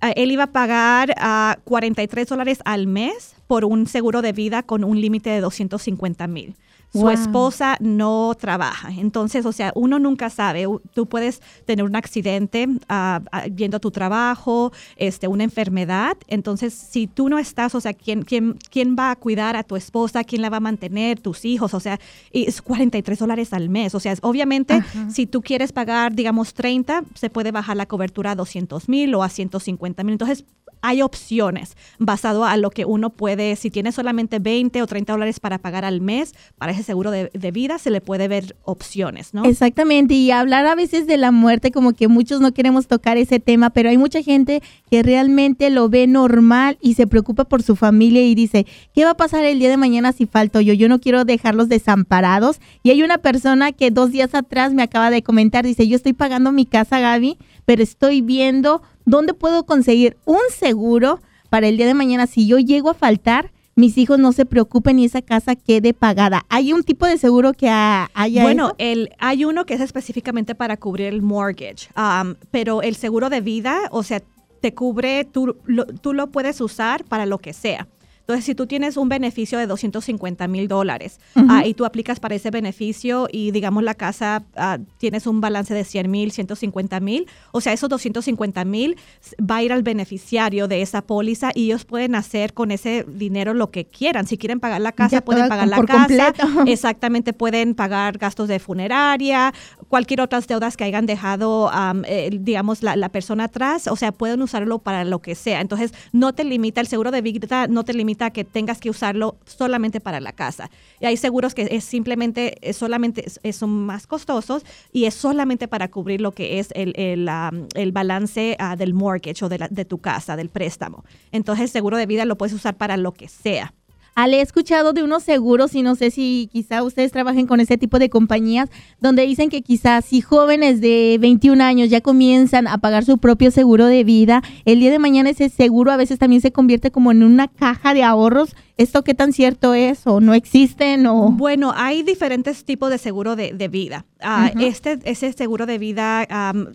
Ah, 0.00 0.10
él 0.10 0.30
iba 0.30 0.44
a 0.44 0.52
pagar 0.52 1.14
a 1.16 1.58
43 1.64 2.28
dólares 2.28 2.58
al 2.64 2.86
mes 2.86 3.34
por 3.46 3.64
un 3.64 3.86
seguro 3.86 4.22
de 4.22 4.32
vida 4.32 4.62
con 4.62 4.84
un 4.84 5.00
límite 5.00 5.30
de 5.30 5.40
250 5.40 6.26
mil 6.28 6.54
su 6.94 7.10
esposa 7.10 7.76
no 7.80 8.34
trabaja. 8.38 8.90
Entonces, 8.90 9.44
o 9.46 9.52
sea, 9.52 9.72
uno 9.74 9.98
nunca 9.98 10.30
sabe. 10.30 10.66
Tú 10.94 11.06
puedes 11.06 11.42
tener 11.66 11.84
un 11.84 11.96
accidente 11.96 12.68
uh, 12.68 13.54
yendo 13.54 13.78
a 13.78 13.80
tu 13.80 13.90
trabajo, 13.90 14.72
este, 14.96 15.26
una 15.26 15.42
enfermedad. 15.42 16.16
Entonces, 16.28 16.72
si 16.72 17.08
tú 17.08 17.28
no 17.28 17.38
estás, 17.38 17.74
o 17.74 17.80
sea, 17.80 17.94
¿quién, 17.94 18.22
quién, 18.22 18.58
quién 18.70 18.94
va 18.96 19.10
a 19.10 19.16
cuidar 19.16 19.56
a 19.56 19.64
tu 19.64 19.74
esposa? 19.74 20.22
¿Quién 20.22 20.42
la 20.42 20.50
va 20.50 20.58
a 20.58 20.60
mantener? 20.60 21.18
Tus 21.18 21.44
hijos. 21.44 21.74
O 21.74 21.80
sea, 21.80 21.98
es 22.32 22.62
43 22.62 23.18
dólares 23.18 23.52
al 23.52 23.68
mes. 23.68 23.94
O 23.94 24.00
sea, 24.00 24.14
obviamente, 24.22 24.82
si 25.10 25.26
tú 25.26 25.42
quieres 25.42 25.72
pagar, 25.72 26.14
digamos, 26.14 26.54
30, 26.54 27.04
se 27.14 27.28
puede 27.28 27.50
bajar 27.50 27.76
la 27.76 27.86
cobertura 27.86 28.32
a 28.32 28.34
200 28.36 28.88
mil 28.88 29.14
o 29.14 29.22
a 29.22 29.28
150 29.28 30.04
mil. 30.04 30.12
Entonces, 30.12 30.44
hay 30.84 31.00
opciones 31.00 31.78
basado 31.98 32.44
a 32.44 32.58
lo 32.58 32.68
que 32.68 32.84
uno 32.84 33.08
puede, 33.08 33.56
si 33.56 33.70
tiene 33.70 33.90
solamente 33.90 34.38
20 34.38 34.82
o 34.82 34.86
30 34.86 35.14
dólares 35.14 35.40
para 35.40 35.56
pagar 35.56 35.82
al 35.86 36.02
mes, 36.02 36.34
para 36.58 36.72
ese 36.72 36.82
seguro 36.82 37.10
de, 37.10 37.30
vida, 37.52 37.78
se 37.78 37.90
le 37.90 38.02
puede 38.02 38.28
ver 38.28 38.54
opciones, 38.64 39.32
¿no? 39.32 39.44
Exactamente, 39.46 40.12
y 40.12 40.30
hablar 40.30 40.66
a 40.66 40.74
veces 40.74 41.06
de 41.06 41.16
la 41.16 41.30
muerte, 41.30 41.70
como 41.70 41.94
que 41.94 42.06
muchos 42.08 42.42
no 42.42 42.52
queremos 42.52 42.86
tocar 42.86 43.16
ese 43.16 43.40
tema, 43.40 43.70
pero 43.70 43.88
hay 43.88 43.96
mucha 43.96 44.20
gente 44.22 44.62
que 44.90 45.02
realmente 45.02 45.70
lo 45.70 45.88
ve 45.88 46.06
normal 46.06 46.76
y 46.82 46.94
se 46.94 47.06
preocupa 47.06 47.44
por 47.44 47.62
su 47.62 47.76
familia 47.76 48.22
y 48.22 48.34
dice, 48.34 48.66
¿qué 48.92 49.06
va 49.06 49.12
a 49.12 49.16
pasar 49.16 49.42
el 49.44 49.58
día 49.58 49.70
de 49.70 49.78
mañana 49.78 50.12
si 50.12 50.26
falto 50.26 50.60
yo? 50.60 50.74
Yo 50.74 50.90
no 50.90 51.00
quiero 51.00 51.24
dejarlos 51.24 51.70
desamparados. 51.70 52.60
Y 52.82 52.90
hay 52.90 53.02
una 53.02 53.18
persona 53.18 53.72
que 53.72 53.90
dos 53.90 54.10
días 54.10 54.34
atrás 54.34 54.74
me 54.74 54.82
acaba 54.82 55.10
de 55.10 55.22
comentar, 55.22 55.64
dice, 55.64 55.88
yo 55.88 55.96
estoy 55.96 56.12
pagando 56.12 56.52
mi 56.52 56.66
casa, 56.66 57.00
Gaby, 57.00 57.38
pero 57.64 57.82
estoy 57.82 58.20
viendo 58.20 58.82
¿Dónde 59.06 59.34
puedo 59.34 59.64
conseguir 59.66 60.16
un 60.24 60.40
seguro 60.50 61.20
para 61.50 61.68
el 61.68 61.76
día 61.76 61.86
de 61.86 61.94
mañana 61.94 62.26
si 62.26 62.46
yo 62.46 62.58
llego 62.58 62.90
a 62.90 62.94
faltar? 62.94 63.52
Mis 63.76 63.98
hijos 63.98 64.18
no 64.18 64.32
se 64.32 64.46
preocupen 64.46 64.98
y 64.98 65.04
esa 65.04 65.20
casa 65.20 65.56
quede 65.56 65.94
pagada. 65.94 66.46
¿Hay 66.48 66.72
un 66.72 66.84
tipo 66.84 67.06
de 67.06 67.18
seguro 67.18 67.52
que 67.52 67.68
haya? 67.68 68.42
Bueno, 68.42 68.72
El, 68.78 69.10
hay 69.18 69.44
uno 69.44 69.66
que 69.66 69.74
es 69.74 69.80
específicamente 69.80 70.54
para 70.54 70.76
cubrir 70.76 71.08
el 71.08 71.22
mortgage, 71.22 71.88
um, 71.96 72.34
pero 72.50 72.82
el 72.82 72.94
seguro 72.94 73.30
de 73.30 73.40
vida, 73.40 73.80
o 73.90 74.04
sea, 74.04 74.22
te 74.60 74.74
cubre, 74.74 75.24
tú 75.24 75.56
tú 76.00 76.14
lo 76.14 76.28
puedes 76.28 76.60
usar 76.60 77.04
para 77.04 77.26
lo 77.26 77.38
que 77.38 77.52
sea. 77.52 77.88
Entonces, 78.24 78.46
si 78.46 78.54
tú 78.54 78.66
tienes 78.66 78.96
un 78.96 79.10
beneficio 79.10 79.58
de 79.58 79.66
250 79.66 80.48
mil 80.48 80.66
dólares 80.66 81.20
ah, 81.34 81.66
y 81.66 81.74
tú 81.74 81.84
aplicas 81.84 82.20
para 82.20 82.34
ese 82.34 82.50
beneficio 82.50 83.28
y, 83.30 83.50
digamos, 83.50 83.82
la 83.82 83.92
casa 83.92 84.44
uh, 84.56 84.82
tienes 84.96 85.26
un 85.26 85.42
balance 85.42 85.74
de 85.74 85.84
100 85.84 86.10
mil, 86.10 86.32
150 86.32 87.00
mil, 87.00 87.26
o 87.52 87.60
sea, 87.60 87.74
esos 87.74 87.90
250 87.90 88.64
mil 88.64 88.96
va 89.38 89.56
a 89.56 89.62
ir 89.62 89.74
al 89.74 89.82
beneficiario 89.82 90.68
de 90.68 90.80
esa 90.80 91.02
póliza 91.02 91.50
y 91.54 91.66
ellos 91.66 91.84
pueden 91.84 92.14
hacer 92.14 92.54
con 92.54 92.70
ese 92.70 93.04
dinero 93.06 93.52
lo 93.52 93.70
que 93.70 93.84
quieran. 93.84 94.26
Si 94.26 94.38
quieren 94.38 94.58
pagar 94.58 94.80
la 94.80 94.92
casa, 94.92 95.20
pueden 95.20 95.46
pagar 95.46 95.68
la 95.68 95.84
casa. 95.84 96.32
Exactamente, 96.66 97.34
pueden 97.34 97.74
pagar 97.74 98.16
gastos 98.16 98.48
de 98.48 98.58
funeraria, 98.58 99.52
cualquier 99.88 100.22
otras 100.22 100.46
deudas 100.46 100.78
que 100.78 100.84
hayan 100.84 101.04
dejado, 101.04 101.70
eh, 102.06 102.30
digamos, 102.40 102.82
la, 102.82 102.96
la 102.96 103.10
persona 103.10 103.44
atrás, 103.44 103.86
o 103.86 103.96
sea, 103.96 104.12
pueden 104.12 104.40
usarlo 104.40 104.78
para 104.78 105.04
lo 105.04 105.20
que 105.20 105.34
sea. 105.34 105.60
Entonces, 105.60 105.92
no 106.12 106.32
te 106.32 106.44
limita, 106.44 106.80
el 106.80 106.86
seguro 106.86 107.10
de 107.10 107.20
vida 107.20 107.66
no 107.66 107.84
te 107.84 107.92
limita 107.92 108.13
que 108.32 108.44
tengas 108.44 108.80
que 108.80 108.90
usarlo 108.90 109.36
solamente 109.44 110.00
para 110.00 110.20
la 110.20 110.32
casa. 110.32 110.70
Y 111.00 111.06
hay 111.06 111.16
seguros 111.16 111.54
que 111.54 111.68
es 111.70 111.84
simplemente, 111.84 112.56
es 112.60 112.76
solamente, 112.76 113.24
son 113.52 113.86
más 113.86 114.06
costosos 114.06 114.64
y 114.92 115.04
es 115.04 115.14
solamente 115.14 115.68
para 115.68 115.88
cubrir 115.88 116.20
lo 116.20 116.32
que 116.32 116.58
es 116.58 116.68
el, 116.74 116.92
el, 116.96 117.28
el 117.74 117.92
balance 117.92 118.56
ah, 118.58 118.76
del 118.76 118.94
mortgage 118.94 119.44
o 119.44 119.48
de, 119.48 119.66
de 119.70 119.84
tu 119.84 119.98
casa, 119.98 120.36
del 120.36 120.48
préstamo. 120.48 121.04
Entonces, 121.32 121.64
el 121.64 121.70
seguro 121.70 121.96
de 121.96 122.06
vida 122.06 122.24
lo 122.24 122.36
puedes 122.36 122.54
usar 122.54 122.76
para 122.76 122.96
lo 122.96 123.12
que 123.12 123.28
sea. 123.28 123.74
Ale, 124.14 124.38
he 124.38 124.42
escuchado 124.42 124.92
de 124.92 125.02
unos 125.02 125.22
seguros 125.22 125.74
y 125.74 125.82
no 125.82 125.94
sé 125.94 126.10
si 126.10 126.48
quizá 126.52 126.82
ustedes 126.82 127.12
trabajen 127.12 127.46
con 127.46 127.60
ese 127.60 127.78
tipo 127.78 127.98
de 127.98 128.10
compañías 128.10 128.70
donde 129.00 129.26
dicen 129.26 129.50
que 129.50 129.62
quizás 129.62 130.04
si 130.04 130.20
jóvenes 130.20 130.80
de 130.80 131.18
21 131.20 131.62
años 131.62 131.90
ya 131.90 132.00
comienzan 132.00 132.68
a 132.68 132.78
pagar 132.78 133.04
su 133.04 133.18
propio 133.18 133.50
seguro 133.50 133.86
de 133.86 134.04
vida, 134.04 134.42
el 134.64 134.80
día 134.80 134.90
de 134.90 134.98
mañana 134.98 135.30
ese 135.30 135.48
seguro 135.48 135.90
a 135.90 135.96
veces 135.96 136.18
también 136.18 136.42
se 136.42 136.52
convierte 136.52 136.90
como 136.90 137.10
en 137.10 137.22
una 137.22 137.48
caja 137.48 137.94
de 137.94 138.04
ahorros 138.04 138.54
¿Esto 138.76 139.04
qué 139.04 139.14
tan 139.14 139.32
cierto 139.32 139.72
es 139.72 140.04
o 140.04 140.20
no 140.20 140.34
existen? 140.34 141.06
O... 141.06 141.30
Bueno, 141.30 141.72
hay 141.76 142.02
diferentes 142.02 142.64
tipos 142.64 142.90
de 142.90 142.98
seguro 142.98 143.36
de, 143.36 143.68
vida. 143.68 144.04
Ah, 144.20 144.50
este 144.58 144.98
Ese 145.04 145.32
seguro 145.32 145.64
de 145.64 145.78
vida, 145.78 146.26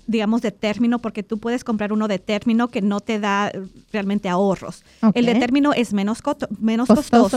digamos, 0.07 0.41
de 0.41 0.51
término, 0.51 0.99
porque 0.99 1.23
tú 1.23 1.39
puedes 1.39 1.65
comprar 1.65 1.91
uno 1.91 2.07
de 2.07 2.17
término 2.17 2.69
que 2.69 2.81
no 2.81 3.01
te 3.01 3.19
da 3.19 3.51
realmente 3.91 4.29
ahorros. 4.29 4.85
El 5.13 5.25
de 5.25 5.35
término 5.35 5.73
es 5.73 5.91
menos, 5.91 6.23
menos 6.61 6.87
costoso. 6.87 7.28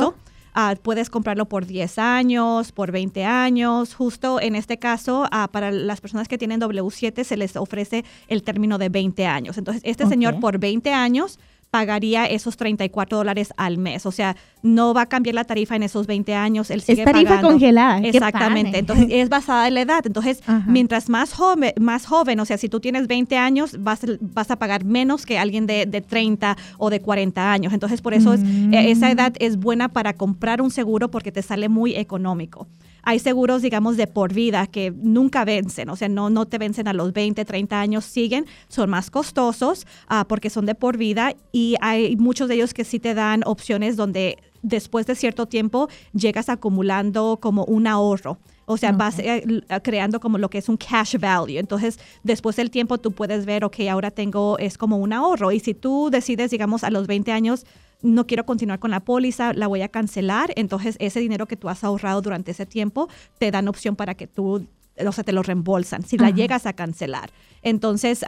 Ah, 0.54 0.74
puedes 0.80 1.08
comprarlo 1.08 1.46
por 1.46 1.64
10 1.64 1.98
años, 1.98 2.72
por 2.72 2.92
20 2.92 3.24
años. 3.24 3.94
Justo 3.94 4.38
en 4.38 4.54
este 4.54 4.78
caso, 4.78 5.26
ah, 5.30 5.48
para 5.50 5.70
las 5.70 6.02
personas 6.02 6.28
que 6.28 6.36
tienen 6.36 6.60
W7 6.60 7.24
se 7.24 7.36
les 7.38 7.56
ofrece 7.56 8.04
el 8.28 8.42
término 8.42 8.76
de 8.76 8.90
20 8.90 9.26
años. 9.26 9.56
Entonces, 9.56 9.82
este 9.84 10.06
señor 10.06 10.40
por 10.40 10.58
20 10.58 10.92
años 10.92 11.38
pagaría 11.72 12.26
esos 12.26 12.58
34 12.58 13.16
dólares 13.16 13.54
al 13.56 13.78
mes. 13.78 14.04
O 14.04 14.12
sea, 14.12 14.36
no 14.62 14.92
va 14.92 15.02
a 15.02 15.06
cambiar 15.06 15.34
la 15.34 15.44
tarifa 15.44 15.74
en 15.74 15.82
esos 15.82 16.06
20 16.06 16.34
años. 16.34 16.70
Él 16.70 16.82
sigue 16.82 17.00
es 17.00 17.06
tarifa 17.06 17.40
congelada. 17.40 17.98
Exactamente. 18.00 18.78
Entonces, 18.78 19.06
es 19.10 19.30
basada 19.30 19.68
en 19.68 19.74
la 19.74 19.80
edad. 19.80 20.06
Entonces, 20.06 20.42
mientras 20.66 21.08
más 21.08 21.32
joven, 21.32 21.72
más 21.80 22.04
joven, 22.04 22.38
o 22.40 22.44
sea, 22.44 22.58
si 22.58 22.68
tú 22.68 22.78
tienes 22.78 23.08
20 23.08 23.38
años, 23.38 23.82
vas, 23.82 24.02
vas 24.20 24.50
a 24.50 24.56
pagar 24.56 24.84
menos 24.84 25.24
que 25.24 25.38
alguien 25.38 25.66
de, 25.66 25.86
de 25.86 26.02
30 26.02 26.58
o 26.76 26.90
de 26.90 27.00
40 27.00 27.50
años. 27.50 27.72
Entonces, 27.72 28.02
por 28.02 28.12
eso 28.12 28.34
es, 28.34 28.42
e, 28.42 28.90
esa 28.90 29.08
mm. 29.08 29.12
edad 29.12 29.32
es 29.38 29.56
buena 29.56 29.88
para 29.88 30.12
comprar 30.12 30.60
un 30.60 30.70
seguro 30.70 31.10
porque 31.10 31.32
te 31.32 31.40
sale 31.40 31.70
muy 31.70 31.94
económico 31.94 32.68
hay 33.02 33.18
seguros, 33.18 33.62
digamos, 33.62 33.96
de 33.96 34.06
por 34.06 34.32
vida 34.32 34.66
que 34.66 34.92
nunca 34.96 35.44
vencen, 35.44 35.88
o 35.88 35.96
sea, 35.96 36.08
no, 36.08 36.30
no 36.30 36.46
te 36.46 36.58
vencen 36.58 36.88
a 36.88 36.92
los 36.92 37.12
20, 37.12 37.44
30 37.44 37.80
años, 37.80 38.04
siguen, 38.04 38.46
son 38.68 38.90
más 38.90 39.10
costosos 39.10 39.86
uh, 40.10 40.24
porque 40.26 40.50
son 40.50 40.66
de 40.66 40.74
por 40.74 40.96
vida 40.96 41.34
y 41.52 41.76
hay 41.80 42.16
muchos 42.16 42.48
de 42.48 42.54
ellos 42.56 42.74
que 42.74 42.84
sí 42.84 42.98
te 43.00 43.14
dan 43.14 43.42
opciones 43.44 43.96
donde 43.96 44.38
después 44.62 45.06
de 45.06 45.14
cierto 45.14 45.46
tiempo 45.46 45.88
llegas 46.12 46.48
acumulando 46.48 47.38
como 47.40 47.64
un 47.64 47.86
ahorro. 47.86 48.38
O 48.64 48.76
sea, 48.76 48.92
vas 48.92 49.18
eh, 49.18 49.44
creando 49.82 50.20
como 50.20 50.38
lo 50.38 50.48
que 50.48 50.58
es 50.58 50.68
un 50.68 50.76
cash 50.76 51.16
value. 51.18 51.58
Entonces, 51.58 51.98
después 52.22 52.56
del 52.56 52.70
tiempo 52.70 52.98
tú 52.98 53.12
puedes 53.12 53.44
ver, 53.44 53.64
ok, 53.64 53.80
ahora 53.90 54.10
tengo, 54.10 54.56
es 54.58 54.78
como 54.78 54.98
un 54.98 55.12
ahorro. 55.12 55.50
Y 55.50 55.58
si 55.58 55.74
tú 55.74 56.08
decides, 56.10 56.52
digamos, 56.52 56.84
a 56.84 56.90
los 56.90 57.06
20 57.08 57.32
años, 57.32 57.66
no 58.02 58.26
quiero 58.26 58.44
continuar 58.44 58.78
con 58.78 58.90
la 58.90 59.00
póliza, 59.00 59.52
la 59.52 59.66
voy 59.66 59.82
a 59.82 59.88
cancelar, 59.88 60.52
entonces 60.56 60.96
ese 60.98 61.20
dinero 61.20 61.46
que 61.46 61.56
tú 61.56 61.68
has 61.68 61.84
ahorrado 61.84 62.20
durante 62.20 62.50
ese 62.50 62.66
tiempo 62.66 63.08
te 63.38 63.50
dan 63.50 63.68
opción 63.68 63.96
para 63.96 64.14
que 64.14 64.26
tú, 64.26 64.66
o 64.98 65.12
sea, 65.12 65.24
te 65.24 65.32
lo 65.32 65.42
reembolsan 65.42 66.02
si 66.02 66.18
la 66.18 66.30
llegas 66.30 66.66
a 66.66 66.72
cancelar. 66.72 67.30
Entonces, 67.62 68.24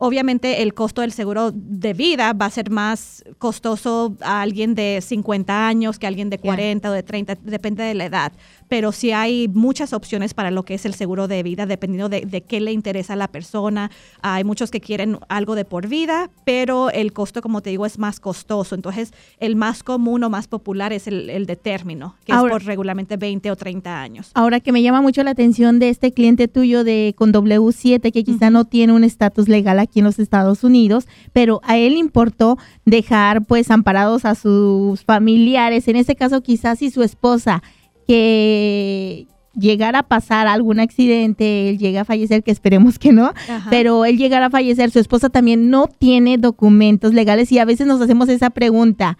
Obviamente 0.00 0.62
el 0.62 0.74
costo 0.74 1.00
del 1.00 1.10
seguro 1.10 1.50
de 1.52 1.92
vida 1.92 2.32
va 2.32 2.46
a 2.46 2.50
ser 2.50 2.70
más 2.70 3.24
costoso 3.38 4.16
a 4.20 4.42
alguien 4.42 4.76
de 4.76 5.00
50 5.02 5.66
años 5.66 5.98
que 5.98 6.06
a 6.06 6.08
alguien 6.08 6.30
de 6.30 6.38
40 6.38 6.88
o 6.88 6.92
de 6.92 7.02
30, 7.02 7.34
depende 7.42 7.82
de 7.82 7.94
la 7.94 8.04
edad. 8.04 8.32
Pero 8.68 8.92
sí 8.92 9.12
hay 9.12 9.48
muchas 9.48 9.92
opciones 9.92 10.34
para 10.34 10.50
lo 10.50 10.64
que 10.64 10.74
es 10.74 10.84
el 10.84 10.94
seguro 10.94 11.28
de 11.28 11.42
vida, 11.42 11.66
dependiendo 11.66 12.08
de, 12.08 12.42
qué 12.42 12.60
le 12.60 12.72
interesa 12.72 13.14
a 13.14 13.16
la 13.16 13.28
persona. 13.28 13.90
Hay 14.22 14.44
muchos 14.44 14.70
que 14.70 14.80
quieren 14.80 15.18
algo 15.28 15.54
de 15.54 15.64
por 15.64 15.88
vida, 15.88 16.30
pero 16.44 16.90
el 16.90 17.12
costo, 17.12 17.42
como 17.42 17.62
te 17.62 17.70
digo, 17.70 17.86
es 17.86 17.98
más 17.98 18.20
costoso. 18.20 18.74
Entonces, 18.74 19.12
el 19.40 19.56
más 19.56 19.82
común 19.82 20.22
o 20.24 20.30
más 20.30 20.48
popular 20.48 20.92
es 20.92 21.06
el, 21.06 21.46
de 21.46 21.56
término, 21.56 22.16
que 22.24 22.32
es 22.32 22.38
por 22.38 22.64
regularmente 22.64 23.16
20 23.16 23.50
o 23.50 23.56
30 23.56 24.00
años. 24.00 24.30
Ahora 24.34 24.60
que 24.60 24.72
me 24.72 24.82
llama 24.82 25.00
mucho 25.00 25.22
la 25.22 25.30
atención 25.30 25.78
de 25.78 25.88
este 25.88 26.12
cliente 26.12 26.48
tuyo 26.48 26.84
de 26.84 27.14
con 27.16 27.32
W7, 27.32 28.12
que 28.12 28.24
quizá 28.24 28.50
no 28.50 28.64
tiene 28.64 28.92
un 28.92 29.04
estatus 29.04 29.48
legal 29.48 29.78
aquí 29.78 30.00
en 30.00 30.04
los 30.04 30.18
Estados 30.18 30.64
Unidos, 30.64 31.06
pero 31.32 31.60
a 31.64 31.76
él 31.76 31.96
importó 31.96 32.58
dejar 32.84 33.44
pues 33.44 33.70
amparados 33.70 34.24
a 34.24 34.34
sus 34.34 35.04
familiares, 35.04 35.88
en 35.88 35.96
este 35.96 36.16
caso 36.16 36.42
quizás 36.42 36.78
si 36.78 36.90
su 36.90 37.02
esposa 37.02 37.62
que 38.08 39.26
llegara 39.54 40.00
a 40.00 40.02
pasar 40.02 40.46
algún 40.46 40.80
accidente, 40.80 41.68
él 41.68 41.78
llega 41.78 42.00
a 42.00 42.04
fallecer, 42.04 42.42
que 42.42 42.50
esperemos 42.50 42.98
que 42.98 43.12
no, 43.12 43.32
pero 43.68 44.04
él 44.06 44.16
llegara 44.16 44.46
a 44.46 44.50
fallecer, 44.50 44.90
su 44.90 44.98
esposa 44.98 45.28
también 45.28 45.68
no 45.68 45.88
tiene 45.88 46.38
documentos 46.38 47.12
legales 47.12 47.52
y 47.52 47.58
a 47.58 47.66
veces 47.66 47.86
nos 47.86 48.00
hacemos 48.00 48.28
esa 48.30 48.50
pregunta, 48.50 49.18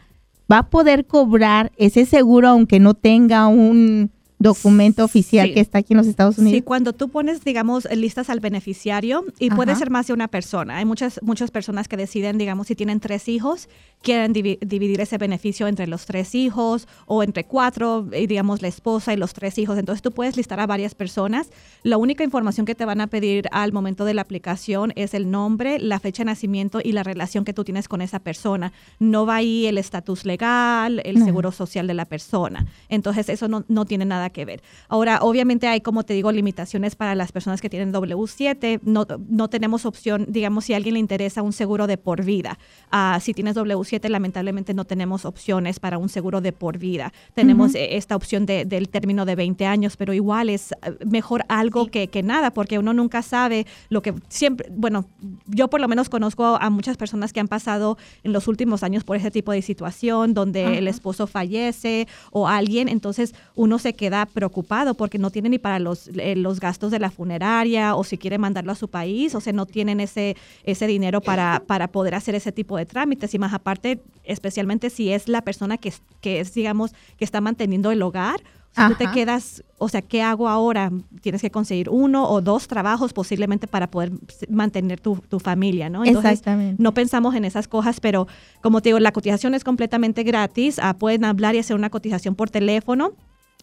¿va 0.51 0.59
a 0.59 0.71
poder 0.71 1.07
cobrar 1.07 1.71
ese 1.77 2.07
seguro 2.07 2.49
aunque 2.49 2.81
no 2.81 2.95
tenga 2.95 3.47
un 3.49 4.11
documento 4.39 5.05
oficial 5.05 5.53
que 5.53 5.61
está 5.61 5.79
aquí 5.79 5.93
en 5.93 5.99
los 5.99 6.07
Estados 6.07 6.39
Unidos. 6.39 6.57
Sí, 6.57 6.63
cuando 6.63 6.93
tú 6.93 7.09
pones, 7.09 7.45
digamos, 7.45 7.89
listas 7.91 8.31
al 8.31 8.41
beneficiario, 8.41 9.25
y 9.39 9.51
puede 9.51 9.75
ser 9.75 9.91
más 9.91 10.07
de 10.07 10.13
una 10.13 10.29
persona. 10.29 10.77
Hay 10.77 10.85
muchas, 10.85 11.21
muchas 11.23 11.51
personas 11.51 11.89
que 11.89 11.97
deciden, 11.97 12.39
digamos, 12.39 12.69
si 12.69 12.77
tienen 12.77 13.01
tres 13.01 13.29
hijos, 13.29 13.69
quieren 14.03 14.33
dividir 14.33 15.01
ese 15.01 15.19
beneficio 15.19 15.67
entre 15.67 15.87
los 15.87 16.07
tres 16.07 16.35
hijos 16.35 16.87
o 17.07 17.23
entre 17.23 17.45
cuatro, 17.45 18.07
y 18.13 18.27
digamos, 18.27 18.63
la 18.63 18.69
esposa 18.69 19.13
y 19.13 19.17
los 19.17 19.33
tres 19.33 19.59
hijos. 19.59 19.77
Entonces 19.79 20.03
tú 20.03 20.13
puedes 20.13 20.37
listar 20.37 20.61
a 20.61 20.67
varias 20.67 20.95
personas. 20.95 21.51
La 21.83 21.97
única 21.97 22.25
información 22.25 22.65
que 22.65 22.75
te 22.75 22.85
van 22.85 23.01
a 23.01 23.09
pedir 23.09 23.49
al 23.51 23.73
momento 23.73 24.05
de 24.05 24.15
la 24.15 24.23
aplicación 24.23 24.93
es 24.97 25.15
el 25.15 25.31
nombre, 25.31 25.79
la 25.79 25.99
fecha 25.99 26.23
de 26.23 26.27
nacimiento 26.27 26.81
y 26.83 26.93
la 26.93 27.03
relación 27.03 27.45
que 27.45 27.53
tú 27.53 27.65
tienes 27.65 27.89
con 27.89 28.01
esa 28.01 28.21
persona. 28.21 28.73
No 28.99 29.27
va 29.27 29.37
ahí 29.37 29.67
el 29.67 29.79
estatus 29.79 30.25
legal, 30.25 31.01
el 31.05 31.23
seguro 31.25 31.51
social 31.53 31.87
de 31.87 31.95
la 31.95 32.05
persona. 32.05 32.67
Entonces 32.89 33.29
eso 33.29 33.49
no, 33.49 33.65
no 33.69 33.85
tiene 33.85 34.05
nada 34.05 34.31
que 34.31 34.45
ver. 34.45 34.63
Ahora, 34.89 35.19
obviamente 35.23 35.67
hay, 35.67 35.81
como 35.81 36.05
te 36.05 36.15
digo, 36.15 36.31
limitaciones 36.31 36.95
para 36.95 37.15
las 37.15 37.33
personas 37.33 37.61
que 37.61 37.69
tienen 37.69 37.93
W7. 37.93 38.81
No, 38.83 39.07
no 39.29 39.49
tenemos 39.49 39.85
opción, 39.87 40.27
digamos, 40.29 40.67
si 40.67 40.75
a 40.75 40.77
alguien 40.77 40.95
le 40.95 41.01
interesa 41.01 41.43
un 41.43 41.53
seguro 41.53 41.87
de 41.87 41.99
por 41.99 42.25
vida. 42.25 42.59
Uh, 42.93 43.21
si 43.21 43.35
tienes 43.35 43.57
W7, 43.57 43.88
lamentablemente 44.09 44.75
no 44.75 44.85
tenemos 44.85 45.25
opciones 45.25 45.81
para 45.81 45.99
un 45.99 46.09
seguro 46.09 46.41
de 46.41 46.53
por 46.53 46.79
vida. 46.79 47.13
Tenemos 47.35 47.75
e, 47.75 47.97
esta 47.97 48.17
opción 48.17 48.47
de, 48.47 48.65
del 48.65 48.89
término 48.89 49.25
de 49.25 49.35
20 49.35 49.67
años, 49.67 49.97
pero 49.97 50.13
igual 50.13 50.49
es 50.51 50.73
eh, 50.73 50.97
mejor 51.07 51.45
algo 51.49 51.87
que, 51.87 52.09
que, 52.09 52.23
nada, 52.23 52.51
porque 52.51 52.79
uno 52.79 52.93
nunca 52.93 53.23
sabe 53.23 53.67
lo 53.89 54.03
que 54.03 54.15
siempre, 54.29 54.69
bueno, 54.71 55.07
yo 55.47 55.69
por 55.69 55.81
lo 55.81 55.89
menos 55.89 56.09
conozco 56.09 56.59
a 56.61 56.71
muchas 56.71 56.97
personas 56.97 57.33
que 57.33 57.41
han 57.41 57.49
pasado 57.49 57.97
en 58.23 58.33
los 58.33 58.49
últimos 58.49 58.83
años 58.83 59.05
por 59.05 59.17
ese 59.17 59.31
tipo 59.31 59.53
de 59.53 59.63
situación, 59.63 60.35
donde 60.35 60.79
el 60.79 60.89
esposo 60.89 61.27
fallece 61.27 62.07
o 62.31 62.49
alguien, 62.49 62.89
entonces 62.89 63.35
uno 63.55 63.79
se 63.79 63.95
queda 63.95 64.27
preocupado 64.27 64.95
porque 64.95 65.19
no 65.19 65.31
tiene 65.31 65.49
ni 65.49 65.59
para 65.59 65.79
los, 65.79 66.09
eh, 66.09 66.37
los 66.37 66.61
gastos 66.61 66.91
de 66.91 66.99
la 66.99 67.11
funeraria 67.11 67.95
o 67.95 68.05
si 68.05 68.19
quiere 68.19 68.39
mandarlo 68.39 68.73
a 68.73 68.75
su 68.75 68.89
país, 68.89 69.35
o 69.35 69.41
sea, 69.41 69.53
no 69.53 69.67
tienen 69.67 70.01
ese, 70.01 70.37
ese 70.65 70.87
dinero 70.87 71.21
para, 71.21 71.63
para 71.67 71.89
poder 71.89 72.15
hacer 72.15 72.35
ese 72.35 72.53
tipo 72.53 72.77
de 72.77 72.87
trámites. 72.87 73.33
Y 73.35 73.39
más 73.39 73.53
aparte, 73.53 73.78
especialmente 74.25 74.91
si 74.91 75.13
es 75.13 75.29
la 75.29 75.43
persona 75.43 75.79
que, 75.79 75.93
que 76.21 76.41
es, 76.41 76.55
digamos, 76.55 76.93
que 77.17 77.25
está 77.25 77.41
manteniendo 77.41 77.91
el 77.91 78.03
hogar, 78.03 78.41
si 78.71 78.87
tú 78.87 78.95
te 78.95 79.11
quedas, 79.11 79.65
o 79.79 79.89
sea, 79.89 80.03
¿qué 80.03 80.23
hago 80.23 80.49
ahora? 80.49 80.93
Tienes 81.21 81.41
que 81.41 81.51
conseguir 81.51 81.89
uno 81.89 82.29
o 82.29 82.41
dos 82.41 82.69
trabajos 82.69 83.13
posiblemente 83.13 83.67
para 83.67 83.91
poder 83.91 84.13
mantener 84.49 85.01
tu, 85.01 85.17
tu 85.17 85.41
familia, 85.41 85.89
¿no? 85.89 86.05
Entonces, 86.05 86.33
Exactamente. 86.33 86.81
no 86.81 86.95
pensamos 86.95 87.35
en 87.35 87.45
esas 87.45 87.67
cosas, 87.67 87.99
pero 87.99 88.29
como 88.63 88.81
te 88.81 88.91
digo, 88.91 89.01
la 89.01 89.13
cotización 89.13 89.55
es 89.55 89.65
completamente 89.65 90.23
gratis. 90.23 90.79
Ah, 90.81 90.95
pueden 90.95 91.25
hablar 91.25 91.55
y 91.55 91.59
hacer 91.59 91.75
una 91.75 91.91
cotización 91.91 92.35
por 92.35 92.51
teléfono 92.51 93.15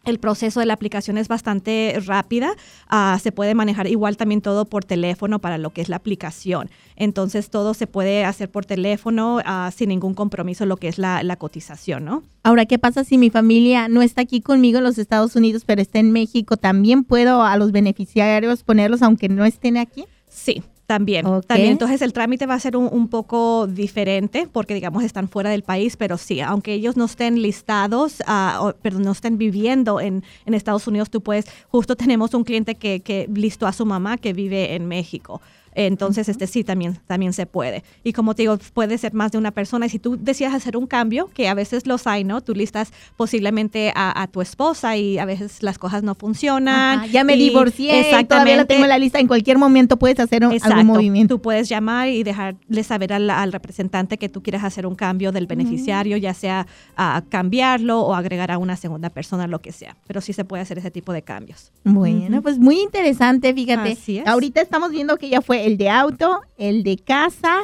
el 0.06 0.20
proceso 0.20 0.60
de 0.60 0.66
la 0.66 0.74
aplicación 0.74 1.18
es 1.18 1.28
bastante 1.28 1.98
rápida. 2.06 2.54
Ah, 2.88 3.20
se 3.22 3.32
puede 3.32 3.56
manejar 3.56 3.88
igual 3.88 4.18
también 4.18 4.42
todo 4.42 4.66
por 4.66 4.86
teléfono 4.86 5.40
para 5.40 5.58
lo 5.58 5.72
que 5.72 5.82
es 5.82 5.90
la 5.90 5.98
aplicación. 5.98 6.70
Entonces 6.96 7.50
todo 7.50 7.74
se 7.74 7.88
puede 7.88 8.24
hacer 8.24 8.50
por 8.50 8.66
teléfono 8.66 9.38
uh, 9.38 9.72
sin 9.76 9.90
ningún 9.90 10.14
compromiso 10.14 10.66
lo 10.66 10.78
que 10.78 10.88
es 10.88 10.98
la, 10.98 11.24
la, 11.24 11.36
cotización, 11.36 12.06
¿no? 12.06 12.24
Ahora, 12.44 12.66
¿qué 12.66 12.80
pasa 12.80 13.04
si 13.04 13.18
mi 13.18 13.30
familia 13.30 13.88
no 13.90 14.02
está 14.02 14.22
aquí 14.22 14.42
conmigo 14.42 14.78
en 14.78 14.84
los 14.84 14.98
Estados 14.98 15.36
Unidos, 15.36 15.64
pero 15.66 15.82
está 15.82 16.00
en 16.00 16.12
México? 16.12 16.58
¿También 16.58 17.04
puedo 17.04 17.44
a 17.44 17.58
los 17.58 17.72
beneficiarios 17.72 18.64
ponerlos 18.64 19.02
aunque 19.02 19.28
no 19.28 19.46
estén 19.46 19.78
aquí? 19.78 20.06
Sí, 20.30 20.64
también, 20.86 21.26
también. 21.48 21.72
Entonces 21.72 22.02
el 22.02 22.14
trámite 22.14 22.46
va 22.46 22.54
a 22.54 22.60
ser 22.60 22.78
un, 22.78 23.08
poco 23.08 23.68
diferente 23.68 24.48
porque 24.52 24.74
digamos 24.74 25.04
están 25.04 25.30
fuera 25.30 25.50
del 25.50 25.64
país, 25.64 25.98
pero 25.98 26.18
sí, 26.18 26.42
aunque 26.42 26.74
ellos 26.74 26.98
no 26.98 27.06
estén 27.06 27.42
listados, 27.42 28.22
uh, 28.28 28.72
pero 28.82 29.00
no 29.00 29.12
estén 29.12 29.38
viviendo 29.38 30.00
en, 30.00 30.24
en, 30.46 30.54
Estados 30.54 30.88
Unidos, 30.88 31.10
tú 31.10 31.22
puedes, 31.22 31.46
justo 31.70 31.96
tenemos 31.96 32.34
un 32.34 32.44
cliente 32.44 32.76
que, 32.76 33.00
que 33.00 33.30
listó 33.34 33.68
a 33.68 33.74
su 33.74 33.86
mamá 33.86 34.18
que 34.18 34.34
vive 34.34 34.76
en 34.76 34.88
México. 34.88 35.42
Entonces, 35.76 36.30
este 36.30 36.48
sí, 36.48 36.64
también, 36.64 36.98
también 37.06 37.34
se 37.34 37.46
puede. 37.46 37.84
Y 38.04 38.14
como 38.14 38.34
te 38.34 38.44
digo, 38.44 38.58
puede 38.74 38.98
ser 38.98 39.14
más 39.14 39.32
de 39.34 39.38
una 39.38 39.52
persona. 39.52 39.86
Y 39.86 39.90
si 39.90 40.00
tú 40.00 40.18
decides 40.18 40.54
hacer 40.54 40.78
un 40.78 40.88
cambio, 40.88 41.30
que 41.34 41.50
a 41.50 41.54
veces 41.54 41.86
los 41.86 42.08
hay, 42.08 42.24
¿no? 42.24 42.42
Tú 42.42 42.56
listas 42.56 42.92
posiblemente 43.18 43.92
a, 43.96 44.28
tu 44.32 44.42
esposa 44.42 44.98
y 44.98 45.20
a 45.20 45.26
veces 45.26 45.62
las 45.62 45.78
cosas 45.78 46.02
no 46.02 46.16
funcionan. 46.16 47.10
ya 47.12 47.24
me 47.24 47.36
divorcié, 47.36 48.00
exactamente. 48.00 48.28
todavía 48.28 48.56
la 48.58 48.66
tengo 48.66 48.84
en 48.84 48.90
la 48.90 48.98
lista. 48.98 49.20
En 49.20 49.28
cualquier 49.28 49.58
momento 49.58 49.98
puedes 49.98 50.20
hacer 50.20 50.46
un, 50.46 50.58
algún 50.62 50.88
movimiento. 50.88 51.36
Tú 51.36 51.42
puedes 51.42 51.70
llamar 51.70 52.08
y 52.08 52.24
dejarle 52.24 52.84
saber 52.84 53.14
al, 53.14 53.52
representante 53.52 54.18
que 54.18 54.30
tú 54.30 54.42
quieres 54.42 54.64
hacer 54.64 54.88
un 54.88 54.96
cambio 54.96 55.32
del 55.32 55.46
beneficiario, 55.46 56.18
ya 56.18 56.34
sea 56.34 56.66
a 56.96 57.22
cambiarlo 57.30 58.02
o 58.02 58.16
agregar 58.16 58.52
a 58.52 58.58
una 58.58 58.78
segunda 58.78 59.10
persona, 59.10 59.48
lo 59.48 59.60
que 59.60 59.72
sea. 59.72 59.96
Pero 60.08 60.22
sí 60.22 60.34
se 60.34 60.46
puede 60.46 60.64
hacer 60.64 60.78
ese 60.78 60.92
tipo 60.92 61.14
de 61.14 61.22
cambios. 61.22 61.72
Bueno, 61.84 62.42
pues 62.42 62.58
muy 62.58 62.80
interesante, 62.80 63.54
fíjate. 63.54 63.98
Ahorita 64.26 64.62
estamos 64.62 64.92
viendo 64.92 65.18
que 65.18 65.30
ya 65.30 65.42
fue 65.42 65.65
el 65.66 65.78
de 65.78 65.90
auto, 65.90 66.42
el 66.58 66.84
de 66.84 66.98
casa, 66.98 67.56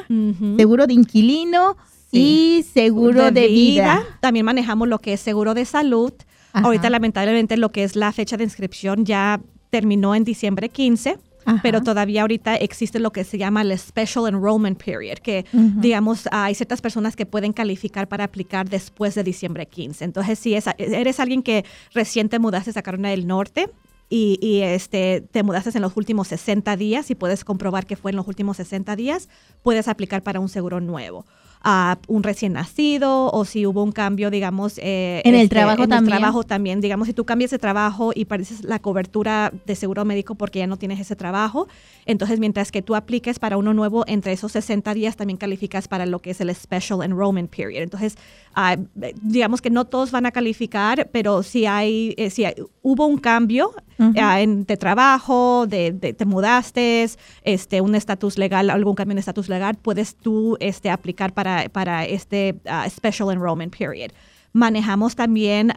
seguro 0.57 0.87
de 0.87 0.93
inquilino 0.93 1.77
y 2.11 2.65
seguro 2.73 3.31
de, 3.31 3.47
vida. 3.47 4.03
También 4.19 4.45
manejamos 4.45 4.87
lo 4.87 4.99
que 4.99 5.13
es 5.13 5.21
seguro 5.21 5.53
de 5.53 5.65
salud. 5.65 6.11
Ahorita 6.53 6.89
lamentablemente 6.89 7.57
lo 7.57 7.71
que 7.71 7.83
es 7.83 7.95
la 7.95 8.11
fecha 8.11 8.37
de 8.37 8.43
inscripción 8.43 9.05
ya 9.05 9.39
terminó 9.69 10.15
en 10.15 10.23
diciembre 10.23 10.69
15. 10.69 11.17
pero 11.63 11.81
todavía 11.81 12.21
ahorita 12.21 12.55
existe 12.55 12.99
lo 12.99 13.11
que 13.11 13.23
se 13.23 13.39
llama 13.39 13.63
el 13.63 13.77
Special 13.77 14.27
Enrollment 14.27 14.81
Period, 14.83 15.17
que 15.17 15.45
digamos 15.51 16.27
hay 16.31 16.53
ciertas 16.53 16.81
personas 16.81 17.15
que 17.15 17.25
pueden 17.25 17.51
calificar 17.51 18.07
para 18.07 18.25
aplicar 18.25 18.69
después 18.69 19.15
de 19.15 19.23
diciembre 19.23 19.65
15. 19.65 20.05
Entonces, 20.05 20.37
si 20.37 20.55
eres 20.77 21.19
alguien 21.19 21.41
que 21.41 21.65
recién 21.93 22.29
te 22.29 22.37
mudaste 22.37 22.77
a 22.77 22.81
Carolina 22.83 23.09
del 23.09 23.25
Norte, 23.25 23.69
y, 24.13 24.62
este, 24.62 25.21
te 25.32 25.41
mudaste 25.41 25.71
en 25.74 25.82
los 25.82 25.95
últimos 25.95 26.28
60 26.28 26.76
días 26.76 27.10
y 27.10 27.15
puedes 27.15 27.45
comprobar 27.45 27.86
que 27.86 27.95
fue 27.95 28.12
en 28.12 28.17
los 28.17 28.28
últimos 28.28 28.58
60 28.58 28.97
días, 28.97 29.30
puedes 29.63 29.88
aplicar 29.88 30.21
para 30.21 30.41
un 30.41 30.50
seguro 30.50 30.82
nuevo 30.82 31.26
a 31.63 32.00
un 32.08 32.24
recién 32.24 32.54
nacido 32.54 33.32
o 33.32 33.45
si 33.45 33.65
hubo 33.65 33.84
un 33.84 33.91
cambio, 33.91 34.32
digamos, 34.32 34.80
eh, 34.80 35.21
en 35.24 35.36
el 35.36 35.41
este, 35.41 35.56
trabajo 35.56 35.88
también. 35.88 36.13
El 36.13 36.19
trabajo 36.19 36.43
también, 36.43 36.82
digamos, 36.82 37.08
si 37.08 37.13
tú 37.13 37.26
cambias 37.26 37.52
de 37.52 37.60
trabajo 37.60 38.12
y 38.15 38.26
pareces 38.26 38.63
la 38.63 38.80
cobertura 38.80 39.54
de 39.65 39.76
seguro 39.76 40.04
médico 40.04 40.36
porque 40.36 40.60
ya 40.60 40.67
no 40.67 40.78
tienes 40.78 41.00
ese 41.00 41.15
trabajo, 41.15 41.67
entonces 42.06 42.39
mientras 42.39 42.71
que 42.71 42.82
tú 42.82 42.95
apliques 42.95 43.38
para 43.38 43.58
uno 43.58 43.74
nuevo, 43.74 44.04
entre 44.08 44.32
esos 44.32 44.52
60 44.54 44.93
días 44.93 45.15
también 45.15 45.38
calificas 45.38 45.88
para 45.88 46.06
lo 46.06 46.19
que 46.19 46.32
es 46.32 46.41
el 46.41 46.54
Special 46.56 47.04
Enrollment 47.04 47.50
Period. 47.56 47.84
Entonces, 47.84 48.17
ah, 48.56 48.78
digamos 49.21 49.62
que 49.62 49.69
no 49.69 49.86
todos 49.86 50.12
van 50.12 50.26
a 50.26 50.32
calificar, 50.32 51.10
pero 51.12 51.43
si 51.43 51.67
hay, 51.67 52.15
eh, 52.17 52.32
si 52.32 52.45
hubo 52.82 53.06
un 53.06 53.17
cambio 53.17 53.71
ah, 54.19 54.41
en, 54.41 54.65
de 54.65 54.78
trabajo, 54.78 55.67
de, 55.67 55.91
te 55.91 56.26
mudaste, 56.26 57.08
este, 57.43 57.82
un 57.82 57.93
estatus 57.93 58.38
legal, 58.38 58.69
algún 58.71 58.95
cambio 58.95 59.13
en 59.13 59.19
estatus 59.19 59.47
legal, 59.47 59.76
puedes 59.76 60.15
tú 60.15 60.58
este, 60.60 60.89
aplicar 60.89 61.34
para 61.34 61.50
para, 61.71 62.05
este 62.05 62.55
uh, 62.65 62.89
Special 62.89 63.31
Enrollment 63.31 63.75
Period. 63.75 64.11
manejamos 64.53 65.15
también 65.15 65.71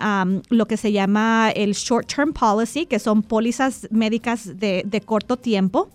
lo 0.51 0.67
que 0.67 0.77
se 0.77 0.91
llama 0.91 1.51
el 1.55 1.73
short 1.75 2.13
term 2.13 2.33
policy, 2.33 2.87
que 2.87 2.99
son 2.99 3.23
pólizas 3.23 3.87
médicas 3.91 4.59
de, 4.59 5.03
corto 5.05 5.37
tiempo. 5.37 5.89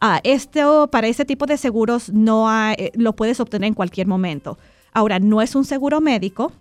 Uh, 0.00 0.20
esto, 0.22 0.88
para 0.92 1.08
este 1.08 1.24
tipo 1.24 1.46
de 1.46 1.56
seguros 1.56 2.10
no 2.10 2.48
eh, 2.72 2.92
lo 2.94 3.14
puedes 3.14 3.40
obtener 3.40 3.68
en 3.68 3.74
cualquier 3.74 4.06
momento. 4.06 4.56
Ahora, 4.92 5.18
no 5.18 5.42
es 5.42 5.54
un 5.54 5.64
seguro 5.64 6.00
médico, 6.00 6.52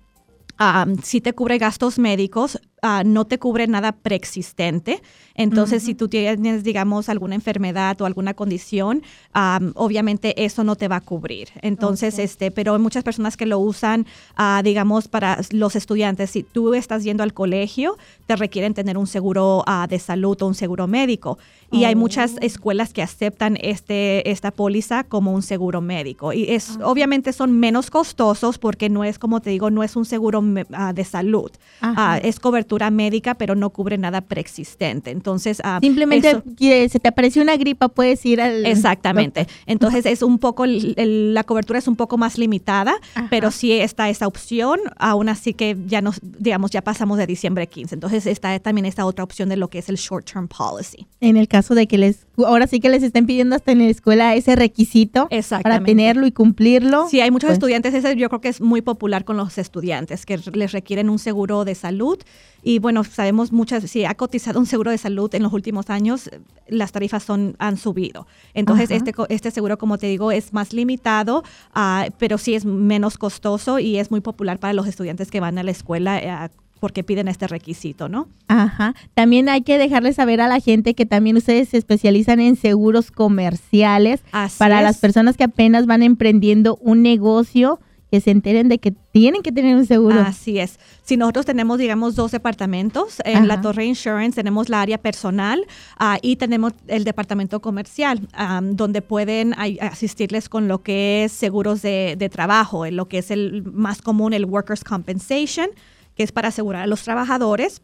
si 1.04 1.22
te 1.22 1.34
cubre 1.34 1.58
gastos 1.58 2.00
médicos, 2.00 2.60
Ah, 2.84 3.02
no 3.04 3.26
te 3.26 3.40
cubre 3.40 3.66
nada 3.66 3.92
preexistente. 3.92 5.02
Entonces, 5.34 5.82
si 5.82 5.96
tú 5.96 6.08
tienes, 6.08 6.64
digamos, 6.64 7.10
alguna 7.10 7.34
enfermedad 7.34 8.00
o 8.02 8.06
alguna 8.06 8.36
condición, 8.36 9.02
obviamente 9.74 10.46
eso 10.46 10.64
no 10.64 10.76
te 10.76 10.88
va 10.88 10.98
a 10.98 11.02
cubrir. 11.02 11.50
Entonces, 11.62 12.20
este, 12.20 12.52
pero 12.52 12.74
hay 12.74 12.80
muchas 12.80 13.04
personas 13.04 13.36
que 13.36 13.48
lo 13.48 13.58
usan, 13.60 14.06
uh, 14.38 14.62
digamos, 14.64 15.08
para 15.08 15.40
los 15.52 15.76
estudiantes. 15.76 16.32
Si 16.32 16.44
tú 16.44 16.76
estás 16.76 17.04
yendo 17.04 17.24
al 17.24 17.34
colegio, 17.34 17.98
te 18.28 18.36
requieren 18.36 18.74
tener 18.74 18.98
un 18.98 19.08
seguro 19.08 19.64
uh, 19.68 19.88
de 19.88 19.98
salud 19.98 20.40
o 20.42 20.48
un 20.48 20.56
seguro 20.56 20.88
médico. 20.88 21.40
Y 21.70 21.84
hay 21.84 21.96
muchas 21.96 22.36
oh. 22.36 22.40
escuelas 22.42 22.94
que 22.94 23.02
aceptan 23.02 23.58
este, 23.62 24.30
esta 24.32 24.52
póliza 24.52 25.04
como 25.04 25.34
un 25.34 25.42
seguro 25.42 25.82
médico. 25.82 26.32
Y 26.32 26.46
es, 26.50 26.80
obviamente 26.82 27.34
son 27.34 27.60
menos 27.60 27.90
costosos 27.90 28.58
porque 28.58 28.90
no 28.90 29.04
es, 29.04 29.20
como 29.20 29.42
te 29.42 29.50
digo, 29.50 29.70
no 29.70 29.84
es 29.84 29.96
un 29.96 30.06
seguro 30.06 30.42
de 30.42 31.04
salud. 31.04 31.52
es 32.24 32.40
cobertura 32.40 32.90
médica, 32.90 33.36
pero 33.36 33.56
no 33.56 33.70
cubre 33.72 33.98
nada 33.98 34.22
preexistente. 34.22 35.12
Entonces, 35.12 35.62
ah, 35.64 35.80
simplemente 35.82 36.42
que 36.58 36.88
se 36.88 37.00
te 37.00 37.10
apareció 37.10 37.42
una 37.42 37.58
gripa, 37.58 37.90
puedes 37.90 38.26
ir 38.26 38.40
al. 38.40 38.66
Exactamente. 38.78 39.48
Entonces, 39.66 40.06
es 40.06 40.22
un 40.22 40.40
poco, 40.40 40.66
la 40.66 41.44
cobertura 41.44 41.80
es 41.80 41.88
un 41.88 41.96
poco 41.96 42.18
más 42.18 42.38
limitada, 42.38 42.96
pero 43.30 43.52
sí 43.52 43.74
está 43.74 44.10
esa 44.10 44.28
opción. 44.28 44.80
Aún 44.98 45.28
así 45.28 45.54
que 45.54 45.76
ya 45.86 46.02
nos, 46.02 46.20
digamos, 46.22 46.72
ya 46.72 46.82
pasamos 46.82 47.18
de 47.18 47.28
diciembre 47.28 47.68
15. 47.68 47.96
Entonces, 47.96 48.26
está 48.26 48.58
también 48.60 48.86
esta 48.86 49.06
otra 49.06 49.24
opción 49.24 49.50
de 49.50 49.58
lo 49.58 49.70
que 49.70 49.80
es 49.80 49.90
el 49.90 49.98
short 49.98 50.32
term 50.32 50.48
policy. 50.48 51.08
En 51.20 51.36
el 51.36 51.48
caso 51.48 51.57
de 51.76 51.88
que 51.88 51.98
les, 51.98 52.26
ahora 52.38 52.68
sí 52.68 52.80
que 52.80 52.90
les 52.90 53.04
estén 53.04 53.26
pidiendo 53.26 53.56
hasta 53.56 53.72
en 53.72 53.80
la 53.80 53.86
escuela 53.86 54.36
ese 54.36 54.56
requisito 54.56 55.28
para 55.64 55.84
tenerlo 55.84 56.28
y 56.28 56.32
cumplirlo. 56.32 57.08
Sí, 57.10 57.22
hay 57.22 57.32
muchos 57.32 57.48
pues 57.48 57.58
estudiantes, 57.58 57.94
ese 57.94 58.16
yo 58.16 58.30
creo 58.30 58.42
que 58.42 58.50
es 58.50 58.62
muy 58.62 58.82
popular 58.82 59.26
con 59.26 59.38
los 59.38 59.58
estudiantes, 59.58 60.26
que 60.26 60.40
les 60.54 60.72
requieren 60.72 61.10
un 61.10 61.20
seguro 61.20 61.66
de 61.66 61.76
salud 61.76 62.20
y 62.64 62.80
bueno, 62.80 63.04
sabemos 63.04 63.52
muchas, 63.52 63.84
si 63.90 64.06
ha 64.06 64.16
cotizado 64.16 64.60
un 64.60 64.66
seguro 64.66 64.92
de 64.92 64.98
salud 64.98 65.34
en 65.34 65.44
los 65.44 65.54
últimos 65.54 65.90
años, 65.90 66.30
las 66.68 66.92
tarifas 66.92 67.24
son, 67.24 67.56
han 67.60 67.78
subido. 67.78 68.28
Entonces, 68.54 68.92
este, 68.92 69.14
este 69.30 69.52
seguro, 69.52 69.78
como 69.78 69.98
te 69.98 70.08
digo, 70.08 70.32
es 70.32 70.54
más 70.54 70.74
limitado, 70.74 71.44
uh, 71.76 72.12
pero 72.18 72.38
sí 72.38 72.56
es 72.56 72.66
menos 72.66 73.18
costoso 73.18 73.80
y 73.80 73.98
es 73.98 74.12
muy 74.12 74.22
popular 74.22 74.60
para 74.60 74.74
los 74.74 74.88
estudiantes 74.88 75.32
que 75.32 75.40
van 75.40 75.58
a 75.58 75.64
la 75.64 75.72
escuela. 75.72 76.50
Uh, 76.52 76.67
porque 76.80 77.04
piden 77.04 77.28
este 77.28 77.48
requisito, 77.48 78.10
¿no? 78.10 78.28
Ajá. 78.48 78.94
También 79.14 79.50
hay 79.50 79.62
que 79.62 79.78
dejarle 79.78 80.14
saber 80.14 80.42
a 80.42 80.48
la 80.48 80.60
gente 80.60 80.94
que 80.94 81.06
también 81.06 81.38
ustedes 81.38 81.70
se 81.70 81.78
especializan 81.78 82.40
en 82.40 82.56
seguros 82.56 83.12
comerciales 83.12 84.22
para 84.58 84.82
las 84.82 84.98
personas 85.00 85.38
que 85.38 85.44
apenas 85.44 85.86
van 85.86 86.04
emprendiendo 86.04 86.78
un 86.82 87.02
negocio 87.02 87.80
que 88.10 88.22
se 88.22 88.32
enteren 88.32 88.70
de 88.70 88.80
que 88.80 88.92
tienen 89.12 89.42
que 89.42 89.52
tener 89.52 89.76
un 89.76 89.86
seguro. 89.86 90.22
Así 90.22 90.60
es. 90.60 90.80
Si 91.04 91.18
nosotros 91.18 91.46
tenemos, 91.46 91.78
digamos, 91.78 92.16
dos 92.16 92.32
departamentos, 92.32 93.18
en 93.26 93.48
la 93.48 93.60
Torre 93.60 93.86
Insurance 93.86 94.36
tenemos 94.36 94.70
la 94.70 94.82
área 94.82 94.98
personal 94.98 95.66
uh, 96.00 96.18
y 96.22 96.38
tenemos 96.38 96.74
el 96.88 97.04
departamento 97.04 97.60
comercial, 97.60 98.22
donde 98.62 99.02
pueden 99.02 99.54
asistirles 99.82 100.48
con 100.48 100.68
lo 100.70 100.84
que 100.84 101.26
es 101.26 101.34
seguros 101.34 101.82
de, 101.82 102.16
de 102.18 102.30
trabajo, 102.30 102.86
en 102.86 102.96
lo 102.96 103.08
que 103.08 103.18
es 103.18 103.30
el 103.30 103.64
más 103.64 104.02
común, 104.02 104.34
el 104.34 104.46
Workers' 104.46 104.86
Compensation, 104.86 105.68
que 106.18 106.24
es 106.24 106.32
para 106.32 106.48
asegurar 106.48 106.82
a 106.82 106.88
los 106.88 107.04
trabajadores, 107.04 107.84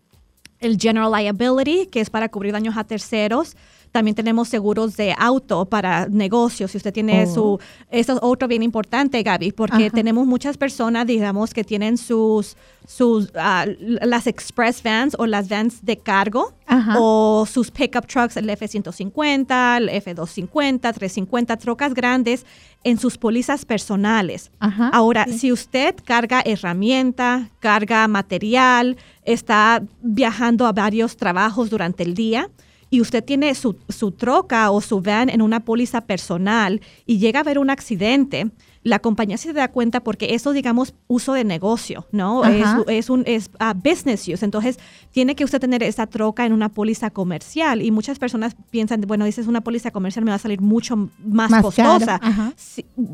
el 0.60 0.80
General 0.80 1.12
Liability, 1.12 1.86
que 1.86 2.00
es 2.00 2.10
para 2.10 2.30
cubrir 2.30 2.52
daños 2.52 2.78
a 2.78 2.84
terceros, 2.84 3.56
también 3.94 4.16
tenemos 4.16 4.50
seguros 4.50 4.98
de 4.98 5.16
auto 5.16 5.66
para 5.66 6.08
negocios. 6.10 6.72
Si 6.72 6.78
usted 6.78 6.92
tiene 6.92 7.28
su... 7.28 7.44
Oh. 7.44 7.60
Eso 7.92 8.14
es 8.14 8.20
otro 8.24 8.48
bien 8.48 8.64
importante, 8.64 9.22
Gaby, 9.22 9.52
porque 9.52 9.92
tenemos 9.92 10.26
muchas 10.26 10.58
personas, 10.58 11.06
digamos, 11.06 11.54
que 11.54 11.64
tienen 11.64 12.00
sus, 12.00 12.58
sus 12.88 13.30
ah, 13.36 13.68
las 13.80 14.26
express 14.26 14.82
vans 14.82 15.16
o 15.20 15.28
las 15.28 15.48
vans 15.48 15.86
de 15.86 15.98
cargo 15.98 16.54
o 16.98 17.46
sus 17.48 17.70
pickup 17.70 18.08
trucks, 18.08 18.36
el 18.36 18.50
F-150, 18.50 19.78
el 19.78 19.90
F-250, 19.90 20.80
350, 20.80 21.58
trocas 21.58 21.94
grandes 21.94 22.48
en 22.84 22.98
sus 22.98 23.20
pólizas 23.20 23.64
personales. 23.64 24.50
Ahora, 24.92 25.28
si 25.28 25.52
usted 25.52 25.94
carga 26.04 26.42
herramienta, 26.44 27.52
carga 27.60 28.08
material, 28.08 28.98
está 29.24 29.84
viajando 30.02 30.66
a 30.66 30.72
varios 30.72 31.16
trabajos 31.16 31.70
durante 31.70 32.02
el 32.02 32.16
día, 32.16 32.50
y 32.94 33.02
usted 33.02 33.24
tiene 33.24 33.56
su, 33.56 33.76
su 33.90 34.12
troca 34.12 34.70
o 34.70 34.80
su 34.80 35.02
van 35.02 35.32
en 35.32 35.42
una 35.42 35.62
póliza 35.62 36.02
personal 36.02 36.80
y 37.08 37.18
llega 37.18 37.40
a 37.40 37.42
haber 37.42 37.58
un 37.58 37.72
accidente, 37.72 38.52
la 38.84 39.00
compañía 39.00 39.38
se 39.38 39.52
da 39.52 39.70
cuenta 39.70 40.02
porque 40.02 40.36
eso, 40.36 40.52
digamos, 40.52 40.94
uso 41.08 41.34
de 41.34 41.44
negocio, 41.44 42.06
¿no? 42.12 42.44
Es, 42.88 43.10
un 43.10 43.24
es, 43.26 43.50
uh, 43.60 43.74
business 43.74 44.28
use. 44.28 44.44
Entonces, 44.46 44.78
tiene 45.12 45.36
que 45.36 45.44
usted 45.46 45.60
tener 45.60 45.82
esa 45.84 46.06
troca 46.06 46.46
en 46.46 46.54
una 46.54 46.70
póliza 46.70 47.10
comercial. 47.10 47.82
Y 47.82 47.92
muchas 47.92 48.20
personas 48.20 48.56
piensan, 48.70 49.02
bueno, 49.08 49.26
dices 49.26 49.48
una 49.48 49.62
póliza 49.62 49.92
comercial 49.92 50.26
me 50.26 50.32
va 50.32 50.36
a 50.36 50.40
salir 50.40 50.62
mucho 50.62 51.10
más, 51.26 51.50
costosa. 51.64 52.20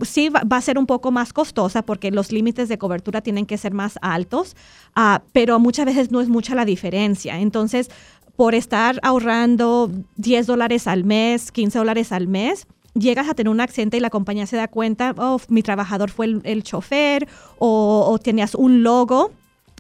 Sí, 0.02 0.30
va, 0.30 0.58
a 0.58 0.62
ser 0.62 0.78
un 0.80 0.88
poco 0.88 1.12
más 1.12 1.34
costosa 1.34 1.84
porque 1.84 2.12
los 2.12 2.32
límites 2.32 2.68
de 2.68 2.78
cobertura 2.78 3.22
tienen 3.22 3.46
que 3.46 3.58
ser 3.58 3.74
más 3.74 4.00
altos, 4.02 4.56
uh, 4.98 5.20
pero 5.34 5.60
muchas 5.60 5.86
veces 5.86 6.12
no 6.12 6.20
es 6.20 6.30
mucha 6.30 6.56
la 6.56 6.66
diferencia. 6.66 7.40
Entonces, 7.40 7.92
por 8.40 8.56
estar 8.56 9.02
ahorrando 9.04 9.92
10 10.16 10.48
dólares 10.48 10.88
al 10.88 11.04
mes, 11.04 11.52
15 11.52 11.78
dólares 11.78 12.14
al 12.14 12.30
mes, 12.30 12.68
llegas 12.94 13.28
a 13.28 13.34
tener 13.34 13.50
un 13.50 13.60
accidente 13.60 13.98
y 13.98 14.00
la 14.00 14.10
compañía 14.10 14.48
se 14.48 14.56
da 14.56 14.70
cuenta, 14.70 15.14
oh, 15.18 15.42
mi 15.50 15.62
trabajador 15.62 16.10
fue 16.10 16.40
el, 16.46 16.64
chofer 16.64 17.28
o, 17.58 18.18
tenías 18.24 18.56
un 18.56 18.82
logo 18.82 19.32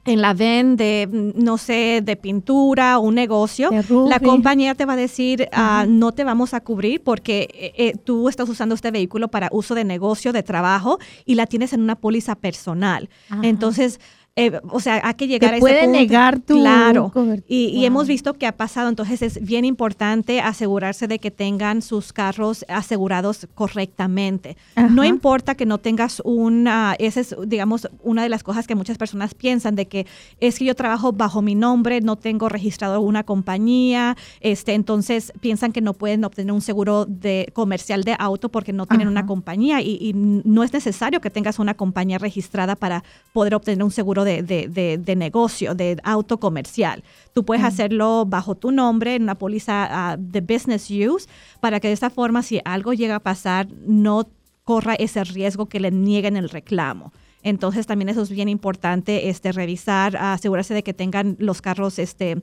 en 0.03 0.21
la 0.21 0.33
ven 0.33 0.75
de, 0.75 1.07
no 1.35 1.57
sé, 1.57 2.01
de 2.03 2.17
pintura 2.17 2.99
un 2.99 3.15
negocio, 3.15 3.69
la 4.07 4.19
compañía 4.19 4.75
te 4.75 4.83
va 4.83 4.93
a 4.93 4.97
decir, 4.97 5.47
ah, 5.53 5.85
no 5.87 6.11
te 6.11 6.25
vamos 6.25 6.53
a 6.53 6.59
cubrir 6.59 7.01
porque 7.01 7.47
eh, 7.53 7.73
eh, 7.77 7.93
tú 8.03 8.27
estás 8.27 8.49
usando 8.49 8.75
este 8.75 8.91
vehículo 8.91 9.29
para 9.29 9.47
uso 9.53 9.73
de 9.73 9.85
negocio, 9.85 10.33
de 10.33 10.43
trabajo 10.43 10.99
y 11.25 11.35
la 11.35 11.45
tienes 11.45 11.71
en 11.71 11.79
una 11.79 11.95
póliza 11.95 12.35
personal. 12.35 13.09
Entonces, 13.41 14.01
eh, 14.35 14.59
o 14.69 14.79
sea, 14.79 15.01
hay 15.03 15.13
que 15.15 15.27
llegar 15.27 15.53
a 15.53 15.57
ese 15.57 15.61
puede 15.61 15.87
negar 15.87 16.39
tu 16.39 16.59
Claro. 16.59 17.11
Y, 17.47 17.83
hemos 17.85 18.07
visto 18.07 18.35
que 18.35 18.47
ha 18.47 18.55
pasado, 18.55 18.87
entonces 18.87 19.21
es 19.21 19.43
bien 19.43 19.65
importante 19.65 20.39
asegurarse 20.39 21.07
de 21.07 21.19
que 21.19 21.29
tengan 21.31 21.81
sus 21.81 22.13
carros 22.13 22.63
asegurados 22.69 23.47
correctamente. 23.55 24.55
No 24.89 25.03
importa 25.03 25.55
que 25.55 25.65
no 25.65 25.77
tengas 25.77 26.21
una, 26.23 26.95
esa 26.99 27.19
es, 27.19 27.35
digamos, 27.47 27.89
una 28.01 28.23
de 28.23 28.29
las 28.29 28.43
cosas 28.43 28.65
que 28.67 28.75
muchas 28.75 28.97
personas 28.97 29.33
piensan 29.33 29.75
de 29.75 29.87
que 29.87 30.05
es 30.39 30.59
que 30.59 30.65
yo 30.65 30.75
trabajo 30.75 31.11
bajo 31.11 31.41
mi 31.41 31.55
nombre, 31.55 31.99
no 31.99 32.15
tengo 32.15 32.47
registrado 32.47 33.01
una 33.01 33.23
compañía, 33.23 34.15
este, 34.39 34.73
entonces 34.73 35.33
piensan 35.41 35.73
que 35.73 35.81
no 35.81 35.93
pueden 35.93 36.23
obtener 36.23 36.53
un 36.53 36.61
seguro 36.61 37.05
de 37.05 37.49
comercial 37.53 38.03
de 38.03 38.15
auto 38.17 38.49
porque 38.49 38.71
no 38.71 38.85
tienen 38.85 39.07
una 39.07 39.25
compañía 39.25 39.81
y, 39.81 39.97
y 39.99 40.13
no 40.13 40.63
es 40.63 40.71
necesario 40.71 41.19
que 41.19 41.29
tengas 41.29 41.59
una 41.59 41.73
compañía 41.73 42.17
registrada 42.17 42.75
para 42.75 43.03
poder 43.33 43.55
obtener 43.55 43.83
un 43.83 43.91
seguro 43.91 44.18
de 44.23 44.43
de, 44.43 45.15
negocio, 45.15 45.75
de 45.75 45.97
auto 46.03 46.39
comercial. 46.39 47.03
Tú 47.33 47.45
puedes 47.45 47.63
hacerlo 47.63 48.25
bajo 48.25 48.55
tu 48.55 48.71
nombre 48.71 49.15
en 49.15 49.23
una 49.23 49.35
póliza 49.35 49.87
ah, 49.89 50.17
de 50.17 50.41
business 50.41 50.89
use 50.89 51.27
para 51.59 51.79
que 51.79 51.87
de 51.87 51.93
esta 51.93 52.09
forma, 52.09 52.43
si 52.43 52.61
algo 52.65 52.93
llega 52.93 53.15
a 53.15 53.19
pasar, 53.19 53.67
no 53.85 54.29
corra 54.63 54.95
ese 54.95 55.23
riesgo 55.23 55.67
que 55.67 55.79
le 55.79 55.91
nieguen 55.91 56.37
el 56.37 56.49
reclamo. 56.49 57.11
Entonces 57.41 57.87
también 57.87 58.09
eso 58.09 58.21
es 58.21 58.29
bien 58.29 58.49
importante, 58.49 59.29
este, 59.29 59.51
revisar, 59.51 60.17
asegurarse 60.17 60.73
de 60.73 60.83
que 60.83 60.93
tengan 60.93 61.37
los 61.39 61.61
carros 61.61 61.97
este, 61.97 62.41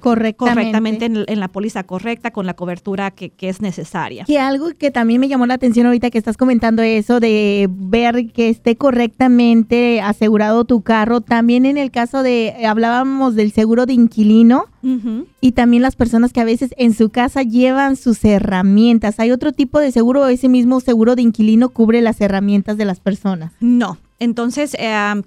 correctamente, 0.00 1.06
en, 1.06 1.40
la 1.40 1.48
póliza 1.48 1.84
correcta, 1.84 2.30
con 2.30 2.46
la 2.46 2.54
cobertura 2.54 3.10
que, 3.10 3.32
es 3.40 3.60
necesaria. 3.60 4.24
Y 4.28 4.36
algo 4.36 4.70
que 4.78 4.90
también 4.90 5.20
me 5.20 5.28
llamó 5.28 5.46
la 5.46 5.54
atención 5.54 5.86
ahorita 5.86 6.10
que 6.10 6.18
estás 6.18 6.36
comentando 6.36 6.82
eso 6.82 7.20
de 7.20 7.68
ver 7.70 8.30
que 8.32 8.48
esté 8.48 8.76
correctamente 8.76 10.00
asegurado 10.00 10.64
tu 10.64 10.82
carro, 10.82 11.20
también 11.20 11.66
en 11.66 11.78
el 11.78 11.90
caso 11.90 12.22
de, 12.22 12.54
hablábamos 12.66 13.34
del 13.34 13.52
seguro 13.52 13.86
de 13.86 13.94
inquilino 13.94 14.66
y 15.40 15.52
también 15.52 15.82
las 15.82 15.96
personas 15.96 16.32
que 16.32 16.40
a 16.40 16.44
veces 16.44 16.74
en 16.78 16.94
su 16.94 17.10
casa 17.10 17.42
llevan 17.42 17.96
sus 17.96 18.24
herramientas. 18.24 19.20
¿Hay 19.20 19.30
otro 19.30 19.52
tipo 19.52 19.78
de 19.78 19.92
seguro 19.92 20.22
o 20.22 20.26
ese 20.26 20.48
mismo 20.48 20.80
seguro 20.80 21.16
de 21.16 21.22
inquilino 21.22 21.70
cubre 21.70 22.00
las 22.00 22.20
herramientas 22.20 22.76
de 22.76 22.84
las 22.84 23.00
personas? 23.00 23.52
No, 23.60 23.98
entonces, 24.20 24.76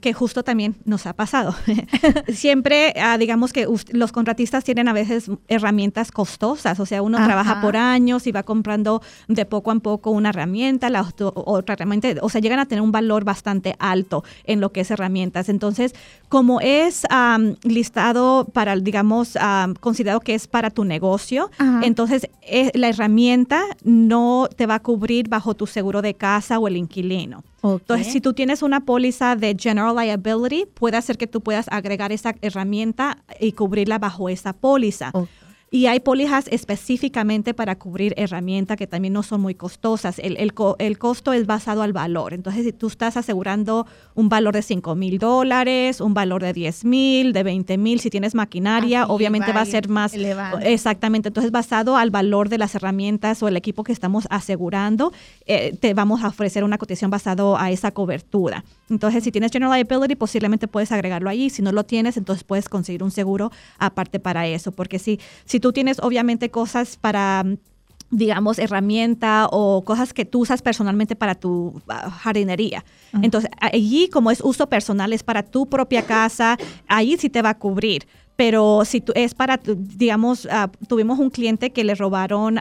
que 0.01 0.13
justo 0.13 0.43
también 0.43 0.75
nos 0.85 1.07
ha 1.07 1.13
pasado. 1.13 1.55
Siempre, 2.31 2.93
ah, 3.01 3.17
digamos 3.17 3.51
que 3.51 3.67
los 3.91 4.11
contratistas 4.11 4.42
tienen 4.63 4.87
a 4.87 4.93
veces 4.93 5.29
herramientas 5.47 6.11
costosas, 6.11 6.79
o 6.79 6.85
sea, 6.85 7.01
uno 7.01 7.17
trabaja 7.23 7.61
por 7.61 7.77
años 7.77 8.27
y 8.27 8.31
va 8.31 8.43
comprando 8.43 9.01
de 9.27 9.45
poco 9.45 9.71
a 9.71 9.75
poco 9.75 10.11
una 10.11 10.29
herramienta, 10.29 10.89
la 10.89 11.07
otra 11.17 11.73
herramienta, 11.73 12.09
o 12.21 12.29
sea, 12.29 12.41
llegan 12.41 12.59
a 12.59 12.65
tener 12.65 12.81
un 12.81 12.91
valor 12.91 13.23
bastante 13.23 13.75
alto 13.79 14.23
en 14.43 14.61
lo 14.61 14.71
que 14.71 14.81
es 14.81 14.91
herramientas. 14.91 15.49
Entonces, 15.49 15.93
como 16.29 16.61
es 16.61 17.03
listado 17.63 18.45
para, 18.53 18.75
digamos, 18.75 19.37
considerado 19.79 20.19
que 20.19 20.35
es 20.35 20.47
para 20.47 20.69
tu 20.69 20.83
negocio, 20.85 21.49
entonces 21.81 22.29
eh, 22.41 22.71
la 22.73 22.89
herramienta 22.89 23.61
no 23.83 24.49
te 24.55 24.65
va 24.65 24.75
a 24.75 24.79
cubrir 24.79 25.29
bajo 25.29 25.53
tu 25.53 25.67
seguro 25.67 26.01
de 26.01 26.13
casa 26.13 26.59
o 26.59 26.67
el 26.67 26.77
inquilino. 26.77 27.43
Entonces, 27.63 28.11
si 28.11 28.19
tú 28.19 28.33
tienes 28.33 28.61
una 28.61 28.81
póliza 28.81 29.35
de 29.37 29.55
General 29.57 29.95
Liability, 29.95 30.65
puede 30.65 30.97
hacer 30.97 31.17
que 31.17 31.27
tú 31.27 31.41
puedas 31.41 31.67
agregar 31.71 32.11
esa 32.11 32.35
herramienta 32.41 33.23
y 33.39 33.53
cubrirla 33.53 33.99
bajo 33.99 34.27
esa 34.27 34.51
póliza. 34.53 35.11
Y 35.73 35.87
hay 35.87 36.01
pólizas 36.01 36.47
específicamente 36.51 37.55
para 37.55 37.79
cubrir 37.79 38.13
herramientas 38.15 38.77
que 38.77 38.85
también 38.85 39.11
no 39.11 39.23
son 39.23 39.41
muy 39.41 39.55
costosas. 39.55 40.19
El, 40.19 40.37
el, 40.37 40.53
el, 40.77 40.97
costo 40.99 41.33
es 41.33 41.47
basado 41.47 41.81
al 41.81 41.93
valor. 41.93 42.35
Entonces, 42.35 42.63
si 42.63 42.73
tú 42.73 42.85
estás 42.85 43.17
asegurando 43.17 43.87
un 44.13 44.29
valor 44.29 44.53
de 44.53 44.61
5 44.61 44.93
mil 44.93 45.17
dólares, 45.17 45.99
un 45.99 46.13
valor 46.13 46.43
de 46.43 46.53
10 46.53 46.85
mil, 46.85 47.33
de 47.33 47.41
20 47.41 47.79
mil, 47.79 47.99
si 47.99 48.11
tienes 48.11 48.35
maquinaria, 48.35 49.07
obviamente 49.07 49.51
va, 49.51 49.61
a 49.61 49.65
ser 49.65 49.89
más. 49.89 50.13
Elevado. 50.13 50.59
Exactamente. 50.59 51.29
Entonces, 51.29 51.51
basado 51.51 51.97
al 51.97 52.11
valor 52.11 52.49
de 52.49 52.59
las 52.59 52.75
herramientas 52.75 53.41
o 53.41 53.47
el 53.47 53.57
equipo 53.57 53.83
que 53.83 53.93
estamos 53.93 54.27
asegurando, 54.29 55.11
eh, 55.47 55.75
te 55.75 55.95
vamos 55.95 56.23
a 56.23 56.27
ofrecer 56.27 56.63
una 56.63 56.77
cotización 56.77 57.09
basado 57.09 57.57
a 57.57 57.71
esa 57.71 57.89
cobertura. 57.89 58.63
Entonces, 58.89 59.23
si 59.23 59.31
tienes 59.31 59.51
General 59.51 59.73
Liability, 59.73 60.15
posiblemente 60.15 60.67
puedes 60.67 60.91
agregarlo 60.91 61.29
allí. 61.29 61.49
Si 61.49 61.61
no 61.61 61.71
lo 61.71 61.83
tienes, 61.83 62.17
entonces 62.17 62.43
puedes 62.43 62.69
conseguir 62.69 63.03
un 63.03 63.11
seguro 63.11 63.51
aparte 63.79 64.19
para 64.19 64.47
eso. 64.47 64.71
Porque 64.71 64.99
si, 64.99 65.19
si 65.45 65.59
tú 65.59 65.71
tienes 65.71 65.99
obviamente 65.99 66.49
cosas 66.51 66.97
para 66.97 67.45
digamos, 68.13 68.59
herramienta 68.59 69.47
o 69.51 69.83
cosas 69.83 70.13
que 70.13 70.23
tú 70.23 70.41
usas 70.41 70.61
personalmente 70.61 71.15
para 71.15 71.33
tu 71.33 71.81
ah, 71.87 72.11
jardinería. 72.11 72.85
Entonces, 73.21 73.49
allí 73.59 74.07
como 74.07 74.29
es 74.29 74.39
uso 74.41 74.69
personal, 74.69 75.13
es 75.13 75.23
para 75.23 75.43
tu 75.43 75.67
propia 75.67 76.03
casa, 76.03 76.57
ahí 76.87 77.17
sí 77.17 77.29
te 77.29 77.41
va 77.41 77.49
a 77.49 77.57
cubrir 77.57 78.07
pero 78.35 78.83
si 78.83 78.99
tú, 78.99 79.11
es 79.15 79.35
para, 79.35 79.59
digamos, 79.63 80.47
ah, 80.51 80.71
tuvimos 80.87 81.19
un 81.19 81.29
cliente 81.29 81.71
que 81.71 81.83
le 81.83 81.93
robaron, 81.93 82.59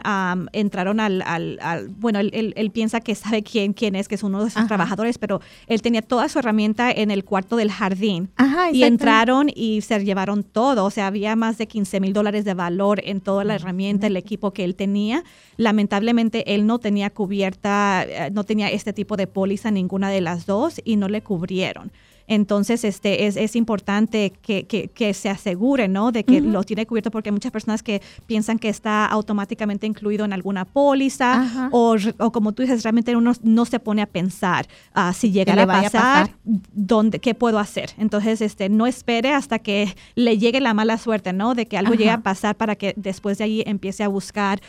entraron 0.51 0.99
al, 0.99 1.23
al, 1.23 1.89
bueno, 1.97 2.19
él, 2.19 2.53
él, 2.55 2.71
piensa 2.71 3.01
que 3.01 3.15
sabe 3.15 3.41
quién, 3.41 3.73
quién 3.73 3.95
es, 3.95 4.07
que 4.07 4.15
es 4.15 4.23
uno 4.23 4.43
de 4.43 4.51
sus 4.51 4.67
trabajadores, 4.67 5.17
pero 5.17 5.41
él 5.67 5.81
tenía 5.81 6.03
toda 6.03 6.29
su 6.29 6.39
herramienta 6.39 6.91
en 6.91 7.09
el 7.09 7.23
cuarto 7.23 7.55
del 7.55 7.71
jardín 7.71 8.29
y 8.71 8.83
entraron 8.83 9.49
y 9.53 9.81
se 9.81 10.03
llevaron 10.03 10.43
todo, 10.43 10.85
o 10.85 10.91
sea, 10.91 11.07
había 11.07 11.35
más 11.35 11.57
de 11.57 11.67
15 11.67 11.99
mil 11.99 12.13
dólares 12.13 12.45
de 12.45 12.53
valor 12.53 13.01
en 13.03 13.19
toda 13.19 13.43
la 13.43 13.55
herramienta, 13.55 14.07
el 14.07 14.17
equipo 14.17 14.51
que 14.51 14.63
él 14.63 14.75
tenía. 14.75 15.23
Lamentablemente, 15.57 16.53
él 16.53 16.65
no 16.67 16.79
tenía 16.79 17.09
cubierta, 17.09 18.05
eh, 18.07 18.31
no 18.31 18.43
tenía 18.43 18.69
este 18.69 18.93
tipo 18.93 19.17
de 19.17 19.27
póliza, 19.27 19.71
ninguna 19.71 20.09
de 20.09 20.21
las 20.21 20.45
dos, 20.45 20.81
y 20.83 20.97
no 20.97 21.07
le 21.07 21.21
cubrieron. 21.21 21.91
Entonces, 22.27 22.83
este, 22.83 23.27
es, 23.27 23.35
es 23.35 23.55
importante 23.55 24.33
que, 24.41 24.65
que, 24.65 25.13
se 25.13 25.29
asegure, 25.29 25.87
¿no? 25.87 26.11
De 26.11 26.23
que 26.23 26.41
lo 26.41 26.63
tiene 26.63 26.85
cubierto 26.85 27.11
porque 27.11 27.29
hay 27.29 27.33
muchas 27.33 27.51
personas 27.51 27.83
que 27.83 28.01
piensan 28.25 28.57
que 28.57 28.69
está 28.69 29.05
automáticamente 29.05 29.85
incluido 29.85 30.25
en 30.25 30.33
alguna 30.33 30.65
póliza 30.65 31.69
o, 31.71 31.95
o, 32.17 32.31
como 32.31 32.53
tú 32.53 32.63
dices, 32.63 32.83
realmente 32.83 33.15
uno 33.15 33.33
no 33.43 33.65
se 33.65 33.79
pone 33.79 34.01
a 34.01 34.05
pensar 34.05 34.67
uh, 34.95 35.13
si 35.13 35.31
llegara 35.31 35.63
a 35.63 35.67
pasar, 35.67 36.35
Dónde, 36.43 37.19
qué 37.19 37.35
puedo 37.35 37.59
hacer. 37.59 37.91
Entonces, 37.97 38.41
este, 38.41 38.69
no 38.69 38.87
espere 38.87 39.33
hasta 39.33 39.59
que 39.59 39.95
le 40.15 40.37
llegue 40.37 40.59
la 40.61 40.73
mala 40.73 40.97
suerte, 40.97 41.33
¿no? 41.33 41.55
De 41.55 41.67
que 41.67 41.77
algo 41.77 41.93
llegue 41.93 42.11
a 42.11 42.21
pasar 42.21 42.55
para 42.55 42.75
que 42.75 42.93
después 42.95 43.37
de 43.37 43.43
ahí 43.43 43.63
empiece 43.65 44.03
a 44.03 44.07
buscar 44.07 44.61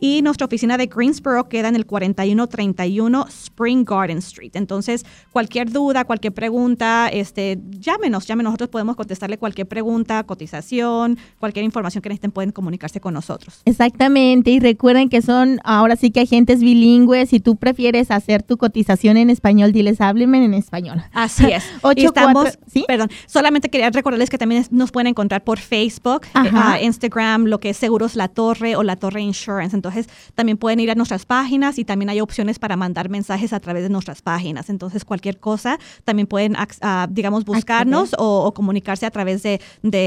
y 0.00 0.22
nuestra 0.22 0.46
oficina 0.46 0.76
de 0.76 0.86
Greensboro 0.86 1.48
queda 1.48 1.68
en 1.68 1.76
el 1.76 1.86
4131 1.86 3.26
Spring 3.28 3.84
Garden 3.84 4.18
Street. 4.18 4.52
Entonces, 4.54 5.04
cualquier 5.32 5.70
duda, 5.70 6.04
cualquier 6.04 6.32
pregunta, 6.32 7.08
este, 7.08 7.58
llámenos, 7.70 8.26
llámenos. 8.26 8.50
Nosotros 8.52 8.70
podemos 8.70 8.96
contestarle 8.96 9.38
cualquier 9.38 9.66
pregunta, 9.66 10.22
cotización, 10.24 11.18
cualquier 11.38 11.64
información 11.64 12.02
que 12.02 12.08
necesiten, 12.08 12.30
pueden 12.30 12.52
comunicarse 12.52 13.00
con 13.00 13.14
nosotros. 13.14 13.62
Exactamente, 13.64 14.50
y 14.50 14.60
recuerden 14.60 15.08
que 15.08 15.22
son 15.22 15.60
ahora 15.64 15.96
sí 15.96 16.10
que 16.10 16.20
agentes 16.20 16.60
bilingües. 16.60 17.30
Si 17.30 17.40
tú 17.40 17.56
prefieres 17.56 18.10
hacer 18.10 18.42
tu 18.42 18.56
cotización 18.56 19.16
en 19.16 19.30
español, 19.30 19.72
diles, 19.72 20.00
háblenme 20.00 20.44
en 20.44 20.54
español. 20.54 21.02
Así 21.12 21.46
es. 21.46 21.64
Ocho, 21.82 22.06
estamos, 22.06 22.58
¿sí? 22.66 22.84
Perdón, 22.86 23.10
solamente 23.26 23.68
quería 23.68 23.90
recordarles 23.90 24.30
que 24.30 24.38
también 24.38 24.64
nos 24.70 24.92
pueden 24.92 25.08
encontrar 25.08 25.44
por 25.44 25.58
Facebook, 25.58 26.22
eh, 26.34 26.84
Instagram, 26.84 27.46
lo 27.46 27.60
que 27.60 27.70
es 27.70 27.76
Seguros 27.76 28.16
La 28.16 28.28
Torre 28.28 28.76
o 28.76 28.82
La 28.82 28.96
Torre 28.96 29.20
Insurance. 29.20 29.74
Entonces, 29.74 29.85
también 30.34 30.58
pueden 30.58 30.80
ir 30.80 30.90
a 30.90 30.94
nuestras 30.94 31.26
páginas 31.26 31.78
y 31.78 31.84
también 31.84 32.10
hay 32.10 32.20
opciones 32.20 32.58
para 32.58 32.76
mandar 32.76 33.08
mensajes 33.08 33.52
a 33.52 33.60
través 33.60 33.82
de 33.82 33.88
nuestras 33.88 34.22
páginas. 34.22 34.70
Entonces, 34.70 35.04
cualquier 35.04 35.38
cosa, 35.38 35.78
también 36.04 36.26
pueden, 36.26 36.56
ah, 36.56 37.06
digamos, 37.10 37.44
buscarnos 37.44 38.14
o, 38.18 38.52
comunicarse 38.54 39.06
a 39.06 39.10
través 39.10 39.42
de, 39.42 39.60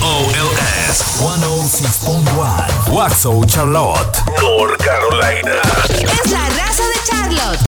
WOLS 0.00 1.04
106.1 1.20 2.94
Waxo 2.94 3.44
Charlotte, 3.44 4.24
North 4.40 4.82
Carolina. 4.82 5.60
Es 6.00 6.30
la 6.30 6.48
raza. 6.48 6.89